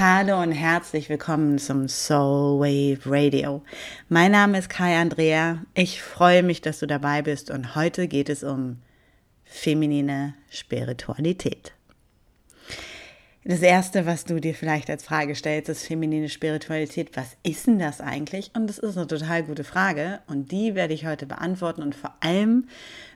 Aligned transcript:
Hallo 0.00 0.40
und 0.40 0.52
herzlich 0.52 1.08
willkommen 1.08 1.58
zum 1.58 1.88
Soul 1.88 2.60
Wave 2.60 3.00
Radio. 3.04 3.62
Mein 4.08 4.30
Name 4.30 4.56
ist 4.60 4.68
Kai 4.68 4.96
Andrea. 4.96 5.64
Ich 5.74 6.00
freue 6.00 6.44
mich, 6.44 6.60
dass 6.60 6.78
du 6.78 6.86
dabei 6.86 7.22
bist 7.22 7.50
und 7.50 7.74
heute 7.74 8.06
geht 8.06 8.28
es 8.28 8.44
um 8.44 8.76
feminine 9.42 10.34
Spiritualität. 10.50 11.72
Das 13.48 13.62
erste, 13.62 14.04
was 14.04 14.26
du 14.26 14.42
dir 14.42 14.52
vielleicht 14.52 14.90
als 14.90 15.04
Frage 15.04 15.34
stellst, 15.34 15.70
ist 15.70 15.86
feminine 15.86 16.28
Spiritualität. 16.28 17.16
Was 17.16 17.34
ist 17.42 17.66
denn 17.66 17.78
das 17.78 18.02
eigentlich? 18.02 18.50
Und 18.54 18.66
das 18.66 18.76
ist 18.76 18.98
eine 18.98 19.06
total 19.06 19.42
gute 19.42 19.64
Frage 19.64 20.18
und 20.26 20.52
die 20.52 20.74
werde 20.74 20.92
ich 20.92 21.06
heute 21.06 21.24
beantworten 21.24 21.80
und 21.80 21.94
vor 21.94 22.12
allem 22.20 22.66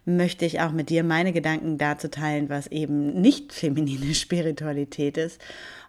möchte 0.06 0.46
ich 0.46 0.60
auch 0.60 0.73
mit 0.73 0.88
dir 0.88 1.04
meine 1.04 1.34
Gedanken 1.34 1.76
dazu 1.76 2.09
teilen, 2.09 2.48
was 2.48 2.66
eben 2.68 3.20
nicht 3.20 3.52
feminine 3.52 4.14
Spiritualität 4.14 5.18
ist 5.18 5.38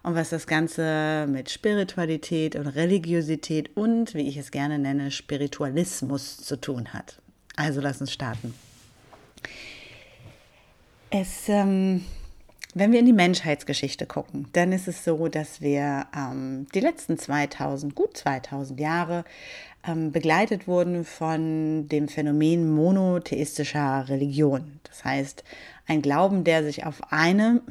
und 0.02 0.14
was 0.14 0.28
das 0.28 0.46
Ganze 0.46 1.26
mit 1.26 1.48
Spiritualität 1.48 2.54
und 2.54 2.66
Religiosität 2.66 3.74
und, 3.78 4.12
wie 4.12 4.28
ich 4.28 4.36
es 4.36 4.50
gerne 4.50 4.78
nenne, 4.78 5.10
Spiritualismus 5.10 6.36
zu 6.36 6.60
tun 6.60 6.92
hat. 6.92 7.18
Also 7.56 7.80
lass 7.80 7.98
uns 8.02 8.12
starten. 8.12 8.52
Es 11.08 11.48
ähm, 11.48 12.02
wenn 12.74 12.92
wir 12.92 12.98
in 12.98 13.06
die 13.06 13.12
Menschheitsgeschichte 13.12 14.06
gucken, 14.06 14.48
dann 14.52 14.72
ist 14.72 14.88
es 14.88 15.04
so, 15.04 15.28
dass 15.28 15.60
wir 15.60 16.06
ähm, 16.16 16.66
die 16.74 16.80
letzten 16.80 17.18
2000, 17.18 17.94
gut 17.94 18.16
2000 18.16 18.80
Jahre 18.80 19.24
ähm, 19.86 20.10
begleitet 20.10 20.66
wurden 20.66 21.04
von 21.04 21.88
dem 21.88 22.08
Phänomen 22.08 22.72
monotheistischer 22.74 24.08
Religion. 24.08 24.80
Das 24.84 25.04
heißt, 25.04 25.44
ein 25.86 26.02
Glauben, 26.02 26.44
der 26.44 26.64
sich 26.64 26.84
auf 26.84 27.12
eine, 27.12 27.62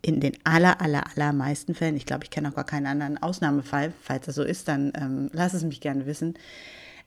in 0.00 0.20
den 0.20 0.36
aller, 0.44 0.80
aller, 0.80 1.04
allermeisten 1.14 1.74
Fällen, 1.74 1.96
ich 1.96 2.06
glaube, 2.06 2.24
ich 2.24 2.30
kenne 2.30 2.48
auch 2.48 2.54
gar 2.54 2.66
keinen 2.66 2.86
anderen 2.86 3.22
Ausnahmefall, 3.22 3.92
falls 4.00 4.26
das 4.26 4.34
so 4.34 4.42
ist, 4.42 4.66
dann 4.66 4.92
ähm, 4.96 5.30
lass 5.32 5.54
es 5.54 5.62
mich 5.62 5.80
gerne 5.80 6.06
wissen, 6.06 6.34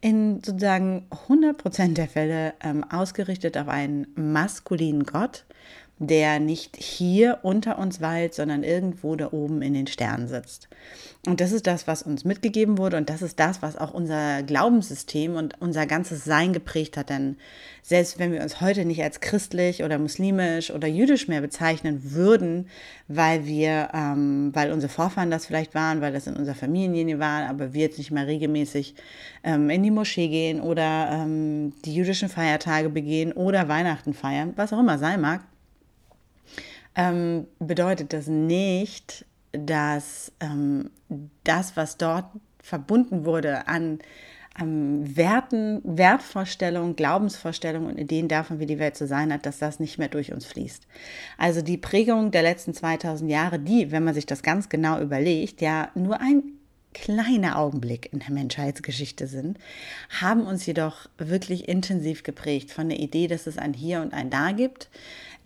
in 0.01 0.43
sozusagen 0.43 1.07
100 1.09 1.57
Prozent 1.57 1.97
der 1.97 2.07
Fälle 2.07 2.53
ähm, 2.61 2.83
ausgerichtet 2.83 3.57
auf 3.57 3.67
einen 3.67 4.07
maskulinen 4.15 5.03
Gott 5.03 5.45
der 5.97 6.39
nicht 6.39 6.75
hier 6.75 7.39
unter 7.43 7.79
uns 7.79 8.01
weilt, 8.01 8.33
sondern 8.33 8.63
irgendwo 8.63 9.15
da 9.15 9.31
oben 9.31 9.61
in 9.61 9.73
den 9.73 9.87
Sternen 9.87 10.27
sitzt. 10.27 10.67
Und 11.25 11.41
das 11.41 11.51
ist 11.51 11.65
das, 11.65 11.87
was 11.87 12.03
uns 12.03 12.23
mitgegeben 12.23 12.77
wurde 12.77 12.97
und 12.97 13.09
das 13.09 13.21
ist 13.21 13.39
das, 13.39 13.61
was 13.61 13.77
auch 13.77 13.93
unser 13.93 14.43
Glaubenssystem 14.43 15.35
und 15.35 15.59
unser 15.59 15.87
ganzes 15.87 16.23
Sein 16.23 16.53
geprägt 16.53 16.97
hat. 16.97 17.09
Denn 17.09 17.37
selbst 17.81 18.19
wenn 18.19 18.31
wir 18.31 18.43
uns 18.43 18.61
heute 18.61 18.85
nicht 18.85 19.01
als 19.01 19.21
christlich 19.21 19.83
oder 19.83 19.97
muslimisch 19.97 20.69
oder 20.69 20.87
jüdisch 20.87 21.27
mehr 21.27 21.41
bezeichnen 21.41 22.11
würden, 22.13 22.67
weil 23.07 23.45
wir, 23.45 23.89
ähm, 23.93 24.51
weil 24.53 24.71
unsere 24.71 24.91
Vorfahren 24.91 25.31
das 25.31 25.47
vielleicht 25.47 25.73
waren, 25.73 26.01
weil 26.01 26.13
das 26.13 26.27
in 26.27 26.35
unserer 26.35 26.55
Familienlinie 26.55 27.17
war, 27.17 27.49
aber 27.49 27.73
wir 27.73 27.81
jetzt 27.81 27.97
nicht 27.97 28.11
mehr 28.11 28.27
regelmäßig 28.27 28.95
ähm, 29.43 29.69
in 29.69 29.81
die 29.81 29.91
Moschee 29.91 30.27
gehen 30.27 30.61
oder 30.61 31.09
ähm, 31.11 31.73
die 31.85 31.95
jüdischen 31.95 32.29
Feiertage 32.29 32.89
begehen 32.89 33.31
oder 33.31 33.67
Weihnachten 33.67 34.13
feiern, 34.13 34.53
was 34.57 34.73
auch 34.73 34.79
immer 34.79 34.99
sein 34.99 35.21
mag, 35.21 35.41
ähm, 36.95 37.47
bedeutet 37.59 38.13
das 38.13 38.27
nicht, 38.27 39.25
dass 39.51 40.31
ähm, 40.39 40.91
das, 41.43 41.77
was 41.77 41.97
dort 41.97 42.25
verbunden 42.61 43.25
wurde 43.25 43.67
an 43.67 43.99
ähm, 44.59 45.15
Werten, 45.15 45.81
Wertvorstellungen, 45.83 46.95
Glaubensvorstellungen 46.95 47.91
und 47.91 47.99
Ideen 47.99 48.27
davon, 48.27 48.59
wie 48.59 48.65
die 48.65 48.79
Welt 48.79 48.95
zu 48.95 49.07
sein 49.07 49.33
hat, 49.33 49.45
dass 49.45 49.59
das 49.59 49.79
nicht 49.79 49.97
mehr 49.97 50.07
durch 50.07 50.31
uns 50.31 50.45
fließt. 50.45 50.87
Also 51.37 51.61
die 51.61 51.77
Prägung 51.77 52.31
der 52.31 52.41
letzten 52.41 52.73
2000 52.73 53.29
Jahre, 53.29 53.59
die, 53.59 53.91
wenn 53.91 54.03
man 54.03 54.13
sich 54.13 54.25
das 54.25 54.43
ganz 54.43 54.69
genau 54.69 54.99
überlegt, 54.99 55.61
ja 55.61 55.89
nur 55.95 56.21
ein 56.21 56.43
kleiner 56.93 57.59
Augenblick 57.59 58.11
in 58.13 58.19
der 58.19 58.31
Menschheitsgeschichte 58.31 59.27
sind, 59.27 59.59
haben 60.21 60.47
uns 60.47 60.65
jedoch 60.65 61.09
wirklich 61.17 61.67
intensiv 61.67 62.23
geprägt 62.23 62.71
von 62.71 62.87
der 62.87 62.99
Idee, 62.99 63.27
dass 63.27 63.47
es 63.47 63.57
ein 63.57 63.73
Hier 63.73 64.01
und 64.01 64.13
ein 64.13 64.29
Da 64.29 64.53
gibt, 64.53 64.89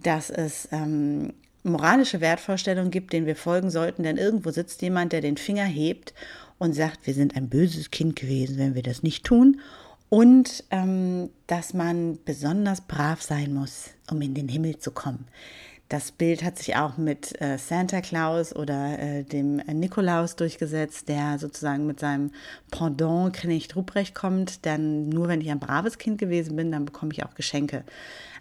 dass 0.01 0.29
es 0.29 0.67
ähm, 0.71 1.33
moralische 1.63 2.21
Wertvorstellungen 2.21 2.91
gibt, 2.91 3.13
denen 3.13 3.25
wir 3.25 3.35
folgen 3.35 3.69
sollten, 3.69 4.03
denn 4.03 4.17
irgendwo 4.17 4.51
sitzt 4.51 4.81
jemand, 4.81 5.13
der 5.13 5.21
den 5.21 5.37
Finger 5.37 5.65
hebt 5.65 6.13
und 6.57 6.73
sagt, 6.73 7.05
wir 7.05 7.13
sind 7.13 7.35
ein 7.35 7.49
böses 7.49 7.91
Kind 7.91 8.15
gewesen, 8.15 8.57
wenn 8.57 8.75
wir 8.75 8.83
das 8.83 9.03
nicht 9.03 9.25
tun. 9.25 9.61
Und 10.09 10.63
ähm, 10.71 11.29
dass 11.47 11.73
man 11.73 12.17
besonders 12.25 12.81
brav 12.81 13.21
sein 13.21 13.53
muss, 13.53 13.91
um 14.09 14.21
in 14.21 14.33
den 14.33 14.47
Himmel 14.47 14.79
zu 14.79 14.91
kommen. 14.91 15.27
Das 15.89 16.11
Bild 16.11 16.43
hat 16.43 16.59
sich 16.59 16.75
auch 16.75 16.97
mit 16.97 17.41
äh, 17.41 17.57
Santa 17.57 18.01
Claus 18.01 18.55
oder 18.55 18.99
äh, 18.99 19.23
dem 19.23 19.55
Nikolaus 19.55 20.35
durchgesetzt, 20.35 21.09
der 21.09 21.39
sozusagen 21.39 21.87
mit 21.87 21.99
seinem 21.99 22.29
Pendant 22.69 23.33
Knecht 23.33 23.75
Ruprecht 23.75 24.13
kommt. 24.13 24.65
Denn 24.65 25.09
nur 25.09 25.27
wenn 25.29 25.41
ich 25.41 25.49
ein 25.49 25.57
braves 25.57 25.97
Kind 25.97 26.19
gewesen 26.19 26.55
bin, 26.55 26.71
dann 26.71 26.85
bekomme 26.85 27.11
ich 27.11 27.25
auch 27.25 27.33
Geschenke. 27.33 27.83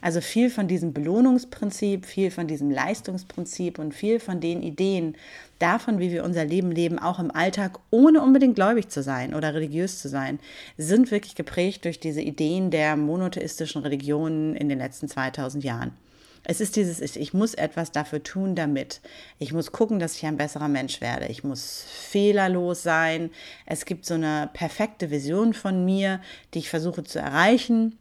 Also 0.03 0.21
viel 0.21 0.51
von 0.51 0.69
diesem 0.69 0.93
Belohnungsprinzip, 0.93 2.05
viel 2.05 2.31
von 2.31 2.49
diesem 2.49 2.71
Leistungsprinzip 2.71 3.79
und 3.79 3.95
viel 3.95 4.21
von 4.21 4.41
den 4.41 4.63
Ideen 4.63 5.17
davon, 5.59 6.01
wie 6.01 6.13
wir 6.13 6.25
unser 6.25 6.45
Leben 6.45 6.71
leben, 6.71 6.99
auch 6.99 7.19
im 7.19 7.31
Alltag, 7.31 7.79
ohne 7.91 8.21
unbedingt 8.21 8.57
gläubig 8.57 8.91
zu 8.91 9.03
sein 9.03 9.35
oder 9.35 9.55
religiös 9.55 10.01
zu 10.01 10.11
sein, 10.11 10.39
sind 10.77 11.11
wirklich 11.11 11.35
geprägt 11.35 11.87
durch 11.87 11.99
diese 11.99 12.21
Ideen 12.21 12.71
der 12.71 12.95
monotheistischen 12.99 13.81
Religionen 13.81 14.55
in 14.55 14.69
den 14.69 14.79
letzten 14.79 15.09
2000 15.09 15.65
Jahren. 15.65 15.93
Es 16.51 16.63
ist 16.63 16.77
dieses, 16.77 17.15
ich 17.15 17.35
muss 17.35 17.53
etwas 17.53 17.93
dafür 17.93 18.23
tun, 18.23 18.55
damit. 18.55 19.03
Ich 19.39 19.53
muss 19.53 19.71
gucken, 19.71 19.99
dass 19.99 20.17
ich 20.17 20.25
ein 20.25 20.39
besserer 20.39 20.69
Mensch 20.69 21.03
werde. 21.03 21.27
Ich 21.27 21.45
muss 21.45 21.85
fehlerlos 21.87 22.83
sein. 22.83 23.31
Es 23.67 23.85
gibt 23.85 24.07
so 24.07 24.15
eine 24.15 24.49
perfekte 24.55 25.11
Vision 25.11 25.53
von 25.53 25.85
mir, 25.85 26.23
die 26.55 26.61
ich 26.61 26.71
versuche 26.71 27.05
zu 27.05 27.19
erreichen. 27.19 27.99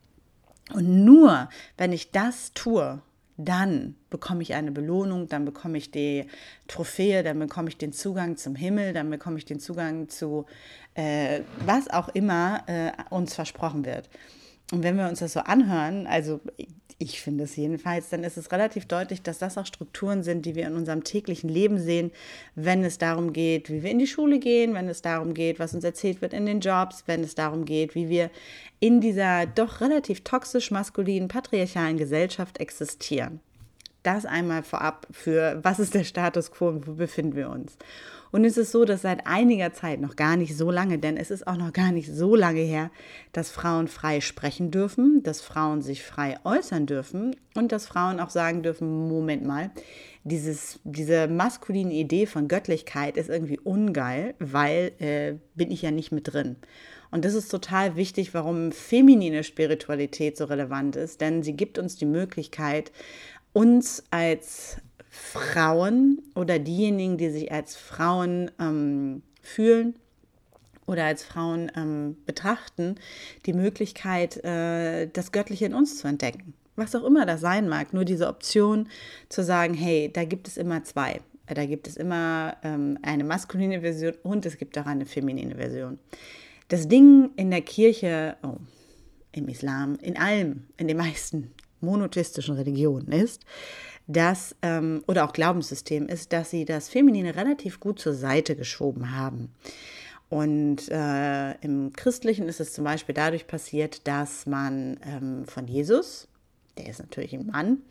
Und 0.74 1.04
nur 1.04 1.50
wenn 1.76 1.92
ich 1.92 2.12
das 2.12 2.54
tue, 2.54 3.02
dann 3.36 3.96
bekomme 4.10 4.44
ich 4.44 4.54
eine 4.54 4.72
Belohnung, 4.72 5.28
dann 5.28 5.44
bekomme 5.44 5.78
ich 5.78 5.92
die 5.92 6.26
Trophäe, 6.70 7.24
dann 7.24 7.40
bekomme 7.40 7.68
ich 7.68 7.78
den 7.78 7.92
Zugang 7.92 8.38
zum 8.38 8.56
Himmel, 8.56 8.94
dann 8.94 9.10
bekomme 9.10 9.38
ich 9.38 9.46
den 9.46 9.60
Zugang 9.60 10.08
zu 10.08 10.46
äh, 10.96 11.42
was 11.66 11.90
auch 11.90 12.08
immer 12.10 12.64
äh, 12.68 12.92
uns 13.10 13.36
versprochen 13.36 13.84
wird. 13.84 14.10
Und 14.72 14.84
wenn 14.84 14.98
wir 14.98 15.08
uns 15.08 15.20
das 15.20 15.34
so 15.34 15.40
anhören, 15.40 16.08
also 16.08 16.42
ich 17.00 17.22
finde 17.22 17.44
es 17.44 17.56
jedenfalls, 17.56 18.10
dann 18.10 18.24
ist 18.24 18.38
es 18.38 18.52
relativ 18.52 18.88
deutlich, 18.88 19.22
dass 19.22 19.38
das 19.38 19.58
auch 19.58 19.66
Strukturen 19.66 20.24
sind, 20.24 20.46
die 20.46 20.56
wir 20.56 20.66
in 20.66 20.76
unserem 20.76 21.04
täglichen 21.04 21.48
Leben 21.48 21.80
sehen, 21.80 22.12
wenn 22.56 22.84
es 22.84 22.98
darum 22.98 23.34
geht, 23.34 23.70
wie 23.70 23.84
wir 23.84 23.92
in 23.92 24.00
die 24.00 24.08
Schule 24.08 24.40
gehen, 24.40 24.74
wenn 24.74 24.90
es 24.90 25.04
darum 25.04 25.36
geht, 25.36 25.60
was 25.60 25.76
uns 25.76 25.84
erzählt 25.84 26.22
wird 26.22 26.34
in 26.34 26.48
den 26.48 26.60
Jobs, 26.60 27.04
wenn 27.06 27.24
es 27.24 27.36
darum 27.36 27.66
geht, 27.66 27.94
wie 27.94 28.10
wir 28.10 28.32
in 28.80 29.00
dieser 29.00 29.46
doch 29.46 29.80
relativ 29.80 30.24
toxisch 30.24 30.72
maskulinen, 30.72 31.28
patriarchalen 31.28 31.98
Gesellschaft 31.98 32.60
existieren. 32.60 33.42
Das 34.02 34.26
einmal 34.26 34.64
vorab 34.64 35.06
für, 35.12 35.60
was 35.64 35.80
ist 35.80 35.94
der 35.94 36.04
Status 36.04 36.52
quo 36.52 36.70
und 36.70 36.88
wo 36.88 36.94
befinden 36.94 37.36
wir 37.36 37.50
uns. 37.50 37.78
Und 38.38 38.46
es 38.46 38.56
ist 38.56 38.72
so, 38.72 38.86
dass 38.86 39.02
seit 39.02 39.26
einiger 39.26 39.74
Zeit, 39.74 40.00
noch 40.00 40.16
gar 40.16 40.38
nicht 40.38 40.56
so 40.56 40.70
lange, 40.70 41.00
denn 41.00 41.18
es 41.18 41.32
ist 41.32 41.48
auch 41.48 41.58
noch 41.58 41.74
gar 41.74 41.92
nicht 41.92 42.08
so 42.14 42.36
lange 42.36 42.60
her, 42.60 42.92
dass 43.32 43.50
Frauen 43.50 43.88
frei 43.88 44.22
sprechen 44.22 44.70
dürfen, 44.70 45.24
dass 45.24 45.42
Frauen 45.42 45.82
sich 45.82 46.04
frei 46.04 46.38
äußern 46.44 46.86
dürfen 46.86 47.36
und 47.56 47.72
dass 47.72 47.88
Frauen 47.88 48.20
auch 48.20 48.30
sagen 48.30 48.62
dürfen, 48.62 49.08
Moment 49.08 49.44
mal, 49.44 49.72
dieses, 50.24 50.80
diese 50.84 51.28
maskuline 51.28 51.92
Idee 51.92 52.28
von 52.28 52.48
Göttlichkeit 52.48 53.18
ist 53.18 53.32
irgendwie 53.32 53.58
ungeil, 53.58 54.36
weil 54.38 54.92
äh, 55.00 55.34
bin 55.56 55.72
ich 55.72 55.82
ja 55.82 55.90
nicht 55.90 56.12
mit 56.12 56.32
drin. 56.32 56.58
Und 57.10 57.26
das 57.26 57.34
ist 57.34 57.50
total 57.50 57.96
wichtig, 57.96 58.36
warum 58.36 58.72
feminine 58.72 59.44
Spiritualität 59.44 60.38
so 60.38 60.46
relevant 60.46 60.96
ist, 60.96 61.22
denn 61.22 61.42
sie 61.42 61.54
gibt 61.54 61.80
uns 61.80 61.96
die 61.96 62.06
Möglichkeit, 62.06 62.92
uns 63.52 64.04
als 64.12 64.78
Frauen 65.10 66.22
oder 66.36 66.60
diejenigen, 66.60 67.18
die 67.18 67.30
sich 67.30 67.52
als 67.52 67.76
Frauen 67.76 68.52
ähm, 68.60 69.22
fühlen 69.42 69.96
oder 70.86 71.06
als 71.06 71.24
Frauen 71.24 71.72
ähm, 71.76 72.18
betrachten, 72.26 72.96
die 73.46 73.54
Möglichkeit, 73.54 74.44
äh, 74.44 75.08
das 75.08 75.32
Göttliche 75.32 75.66
in 75.66 75.74
uns 75.74 75.98
zu 75.98 76.08
entdecken. 76.08 76.54
Was 76.76 76.96
auch 76.96 77.04
immer 77.04 77.26
das 77.26 77.42
sein 77.42 77.68
mag, 77.68 77.94
nur 77.94 78.06
diese 78.06 78.28
Option 78.28 78.88
zu 79.30 79.44
sagen, 79.44 79.74
hey, 79.74 80.12
da 80.14 80.26
gibt 80.26 80.48
es 80.48 80.58
immer 80.58 80.84
zwei. 80.84 81.22
Da 81.48 81.66
gibt 81.66 81.88
es 81.88 81.98
immer 81.98 82.58
ähm, 82.64 83.00
eine 83.02 83.24
maskuline 83.24 83.82
Version 83.82 84.14
und 84.24 84.46
es 84.46 84.58
gibt 84.58 84.78
auch 84.78 84.86
eine 84.86 85.06
feminine 85.06 85.56
Version. 85.56 85.98
Das 86.68 86.88
Ding 86.88 87.32
in 87.38 87.50
der 87.50 87.62
Kirche, 87.62 88.36
oh, 88.44 88.58
im 89.32 89.48
Islam, 89.48 89.98
in 90.02 90.18
allem, 90.18 90.68
in 90.78 90.88
den 90.88 90.98
meisten 90.98 91.52
monotheistischen 91.80 92.56
Religionen 92.56 93.12
ist, 93.12 93.46
dass, 94.08 94.56
ähm, 94.62 95.04
oder 95.08 95.26
auch 95.26 95.34
Glaubenssystem 95.34 96.08
ist, 96.08 96.34
dass 96.34 96.50
sie 96.50 96.66
das 96.66 96.90
Feminine 96.90 97.36
relativ 97.36 97.80
gut 97.80 98.00
zur 98.00 98.14
Seite 98.14 98.56
geschoben 98.56 99.16
haben. 99.16 99.54
Und 100.30 100.90
äh, 100.90 101.54
im 101.62 101.94
Christlichen 101.94 102.48
ist 102.50 102.60
es 102.60 102.74
zum 102.74 102.84
Beispiel 102.84 103.16
dadurch 103.16 103.48
passiert, 103.48 104.08
dass 104.08 104.46
man 104.46 105.00
ähm, 105.06 105.46
von 105.46 105.68
Jesus, 105.68 106.28
der 106.78 106.88
ist 106.90 107.00
natürlich 107.00 107.34
ein 107.34 107.48
Mann, 107.48 107.82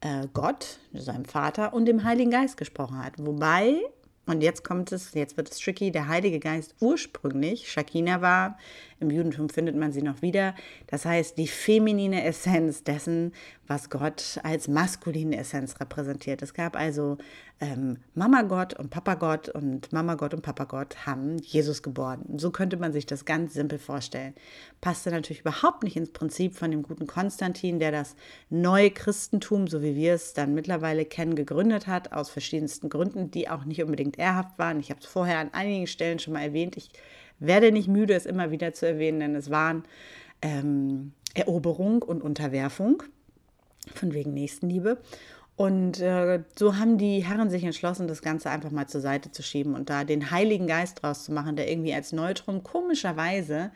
äh, 0.00 0.26
Gott, 0.32 0.78
seinem 0.94 1.26
Vater 1.26 1.74
und 1.74 1.86
dem 1.86 2.04
Heiligen 2.04 2.30
Geist 2.30 2.56
gesprochen 2.56 3.02
hat. 3.02 3.14
Wobei 3.18 3.82
und 4.26 4.42
jetzt 4.42 4.64
kommt 4.64 4.90
es, 4.90 5.14
jetzt 5.14 5.36
wird 5.36 5.50
es 5.50 5.58
tricky, 5.58 5.92
der 5.92 6.08
Heilige 6.08 6.40
Geist 6.40 6.74
ursprünglich, 6.80 7.70
Shakina 7.70 8.20
war, 8.20 8.58
im 8.98 9.10
Judentum 9.10 9.48
findet 9.48 9.76
man 9.76 9.92
sie 9.92 10.02
noch 10.02 10.20
wieder, 10.20 10.56
das 10.88 11.04
heißt 11.04 11.38
die 11.38 11.46
feminine 11.46 12.24
Essenz 12.24 12.82
dessen, 12.82 13.32
was 13.68 13.90
Gott 13.90 14.38
als 14.42 14.68
maskuline 14.68 15.36
Essenz 15.36 15.78
repräsentiert. 15.80 16.42
Es 16.42 16.54
gab 16.54 16.76
also 16.76 17.18
ähm, 17.60 17.98
Mama 18.14 18.42
Gott 18.42 18.78
und 18.78 18.90
Papa 18.90 19.14
Gott 19.14 19.48
und 19.48 19.92
Mama 19.92 20.14
Gott 20.14 20.34
und 20.34 20.42
Papa 20.42 20.64
Gott 20.64 21.06
haben 21.06 21.38
Jesus 21.38 21.82
geboren. 21.82 22.22
So 22.36 22.50
könnte 22.50 22.76
man 22.76 22.92
sich 22.92 23.06
das 23.06 23.24
ganz 23.24 23.54
simpel 23.54 23.78
vorstellen. 23.78 24.34
Passte 24.80 25.10
natürlich 25.10 25.40
überhaupt 25.40 25.82
nicht 25.82 25.96
ins 25.96 26.10
Prinzip 26.10 26.54
von 26.54 26.70
dem 26.70 26.82
guten 26.82 27.06
Konstantin, 27.06 27.78
der 27.78 27.92
das 27.92 28.16
neue 28.50 28.90
Christentum, 28.90 29.66
so 29.66 29.82
wie 29.82 29.96
wir 29.96 30.14
es 30.14 30.34
dann 30.34 30.54
mittlerweile 30.54 31.04
kennen, 31.04 31.34
gegründet 31.34 31.86
hat, 31.86 32.12
aus 32.12 32.30
verschiedensten 32.30 32.88
Gründen, 32.88 33.30
die 33.30 33.48
auch 33.48 33.64
nicht 33.64 33.82
unbedingt 33.82 34.18
ehrhaft 34.18 34.58
waren. 34.58 34.80
Ich 34.80 34.90
habe 34.90 35.00
es 35.00 35.06
vorher 35.06 35.38
an 35.38 35.52
einigen 35.52 35.86
Stellen 35.86 36.18
schon 36.18 36.34
mal 36.34 36.42
erwähnt. 36.42 36.76
Ich 36.76 36.90
werde 37.38 37.72
nicht 37.72 37.88
müde, 37.88 38.14
es 38.14 38.26
immer 38.26 38.50
wieder 38.50 38.72
zu 38.72 38.86
erwähnen, 38.86 39.20
denn 39.20 39.34
es 39.34 39.50
waren 39.50 39.84
ähm, 40.42 41.12
Eroberung 41.34 42.02
und 42.02 42.22
Unterwerfung 42.22 43.02
von 43.94 44.14
wegen 44.14 44.34
Nächstenliebe. 44.34 44.98
Und 45.56 46.00
äh, 46.00 46.42
so 46.58 46.76
haben 46.76 46.98
die 46.98 47.24
Herren 47.24 47.48
sich 47.48 47.64
entschlossen, 47.64 48.08
das 48.08 48.20
Ganze 48.20 48.50
einfach 48.50 48.70
mal 48.70 48.86
zur 48.86 49.00
Seite 49.00 49.30
zu 49.30 49.42
schieben 49.42 49.74
und 49.74 49.88
da 49.88 50.04
den 50.04 50.30
Heiligen 50.30 50.66
Geist 50.66 51.02
draus 51.02 51.24
zu 51.24 51.32
machen, 51.32 51.56
der 51.56 51.70
irgendwie 51.70 51.94
als 51.94 52.12
Neutrum 52.12 52.62
komischerweise 52.62 53.70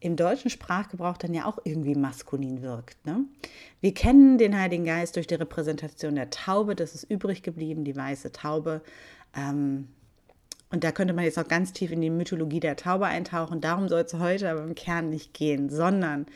im 0.00 0.16
deutschen 0.16 0.50
Sprachgebrauch 0.50 1.16
dann 1.16 1.32
ja 1.32 1.46
auch 1.46 1.58
irgendwie 1.64 1.94
maskulin 1.94 2.60
wirkt. 2.60 3.06
Ne? 3.06 3.24
Wir 3.80 3.94
kennen 3.94 4.36
den 4.36 4.58
Heiligen 4.58 4.84
Geist 4.84 5.16
durch 5.16 5.26
die 5.26 5.34
Repräsentation 5.34 6.14
der 6.14 6.28
Taube, 6.28 6.74
das 6.74 6.94
ist 6.94 7.04
übrig 7.04 7.42
geblieben, 7.42 7.84
die 7.84 7.96
weiße 7.96 8.30
Taube. 8.32 8.82
Ähm, 9.34 9.88
und 10.70 10.84
da 10.84 10.92
könnte 10.92 11.14
man 11.14 11.24
jetzt 11.24 11.38
auch 11.38 11.48
ganz 11.48 11.72
tief 11.72 11.90
in 11.90 12.02
die 12.02 12.10
Mythologie 12.10 12.60
der 12.60 12.76
Taube 12.76 13.06
eintauchen. 13.06 13.62
Darum 13.62 13.88
soll 13.88 14.02
es 14.02 14.12
heute 14.12 14.50
aber 14.50 14.64
im 14.64 14.74
Kern 14.74 15.08
nicht 15.08 15.32
gehen, 15.32 15.70
sondern 15.70 16.26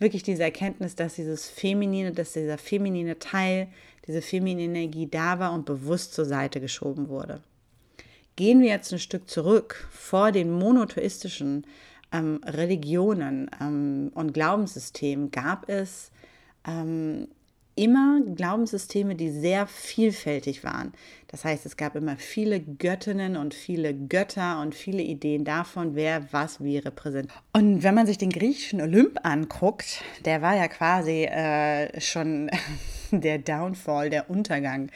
wirklich 0.00 0.22
diese 0.24 0.42
Erkenntnis, 0.42 0.96
dass 0.96 1.14
dieses 1.14 1.48
Feminine, 1.48 2.10
dass 2.12 2.32
dieser 2.32 2.58
feminine 2.58 3.18
Teil, 3.18 3.68
diese 4.06 4.22
feminine 4.22 4.80
Energie 4.80 5.06
da 5.06 5.38
war 5.38 5.52
und 5.52 5.66
bewusst 5.66 6.14
zur 6.14 6.24
Seite 6.24 6.60
geschoben 6.60 7.08
wurde. 7.08 7.42
Gehen 8.34 8.60
wir 8.60 8.68
jetzt 8.68 8.92
ein 8.92 8.98
Stück 8.98 9.28
zurück 9.28 9.88
vor 9.92 10.32
den 10.32 10.50
monotheistischen 10.50 11.66
ähm, 12.10 12.40
Religionen 12.44 13.50
ähm, 13.60 14.10
und 14.14 14.32
Glaubenssystemen 14.32 15.30
gab 15.30 15.68
es 15.68 16.10
ähm, 16.66 17.28
immer 17.80 18.20
Glaubenssysteme, 18.36 19.14
die 19.14 19.30
sehr 19.30 19.66
vielfältig 19.66 20.64
waren. 20.64 20.92
Das 21.28 21.46
heißt, 21.46 21.64
es 21.64 21.78
gab 21.78 21.96
immer 21.96 22.16
viele 22.18 22.60
Göttinnen 22.60 23.36
und 23.36 23.54
viele 23.54 23.94
Götter 23.94 24.60
und 24.60 24.74
viele 24.74 25.02
Ideen 25.02 25.44
davon, 25.44 25.94
wer 25.94 26.30
was 26.30 26.62
wie 26.62 26.76
repräsentiert. 26.76 27.32
Und 27.54 27.82
wenn 27.82 27.94
man 27.94 28.06
sich 28.06 28.18
den 28.18 28.28
griechischen 28.28 28.82
Olymp 28.82 29.20
anguckt, 29.22 30.02
der 30.26 30.42
war 30.42 30.56
ja 30.56 30.68
quasi 30.68 31.24
äh, 31.24 31.98
schon 32.00 32.50
der 33.12 33.38
Downfall, 33.38 34.10
der 34.10 34.28
Untergang 34.28 34.90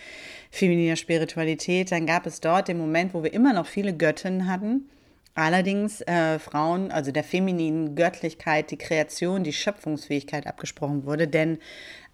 femininer 0.51 0.97
Spiritualität, 0.97 1.91
dann 1.91 2.05
gab 2.05 2.27
es 2.27 2.41
dort 2.41 2.69
den 2.69 2.77
Moment, 2.77 3.15
wo 3.15 3.23
wir 3.23 3.33
immer 3.33 3.55
noch 3.55 3.67
viele 3.67 3.97
Göttinnen 3.97 4.47
hatten 4.47 4.91
Allerdings 5.37 6.01
äh, 6.03 6.39
Frauen, 6.39 6.93
also 6.93 7.11
der 7.11 7.25
femininen 7.25 7.97
Göttlichkeit, 7.97 8.71
die 8.71 8.79
Kreation, 8.79 9.43
die 9.43 9.53
Schöpfungsfähigkeit 9.53 10.47
abgesprochen 10.47 11.07
wurde, 11.07 11.27
denn 11.27 11.59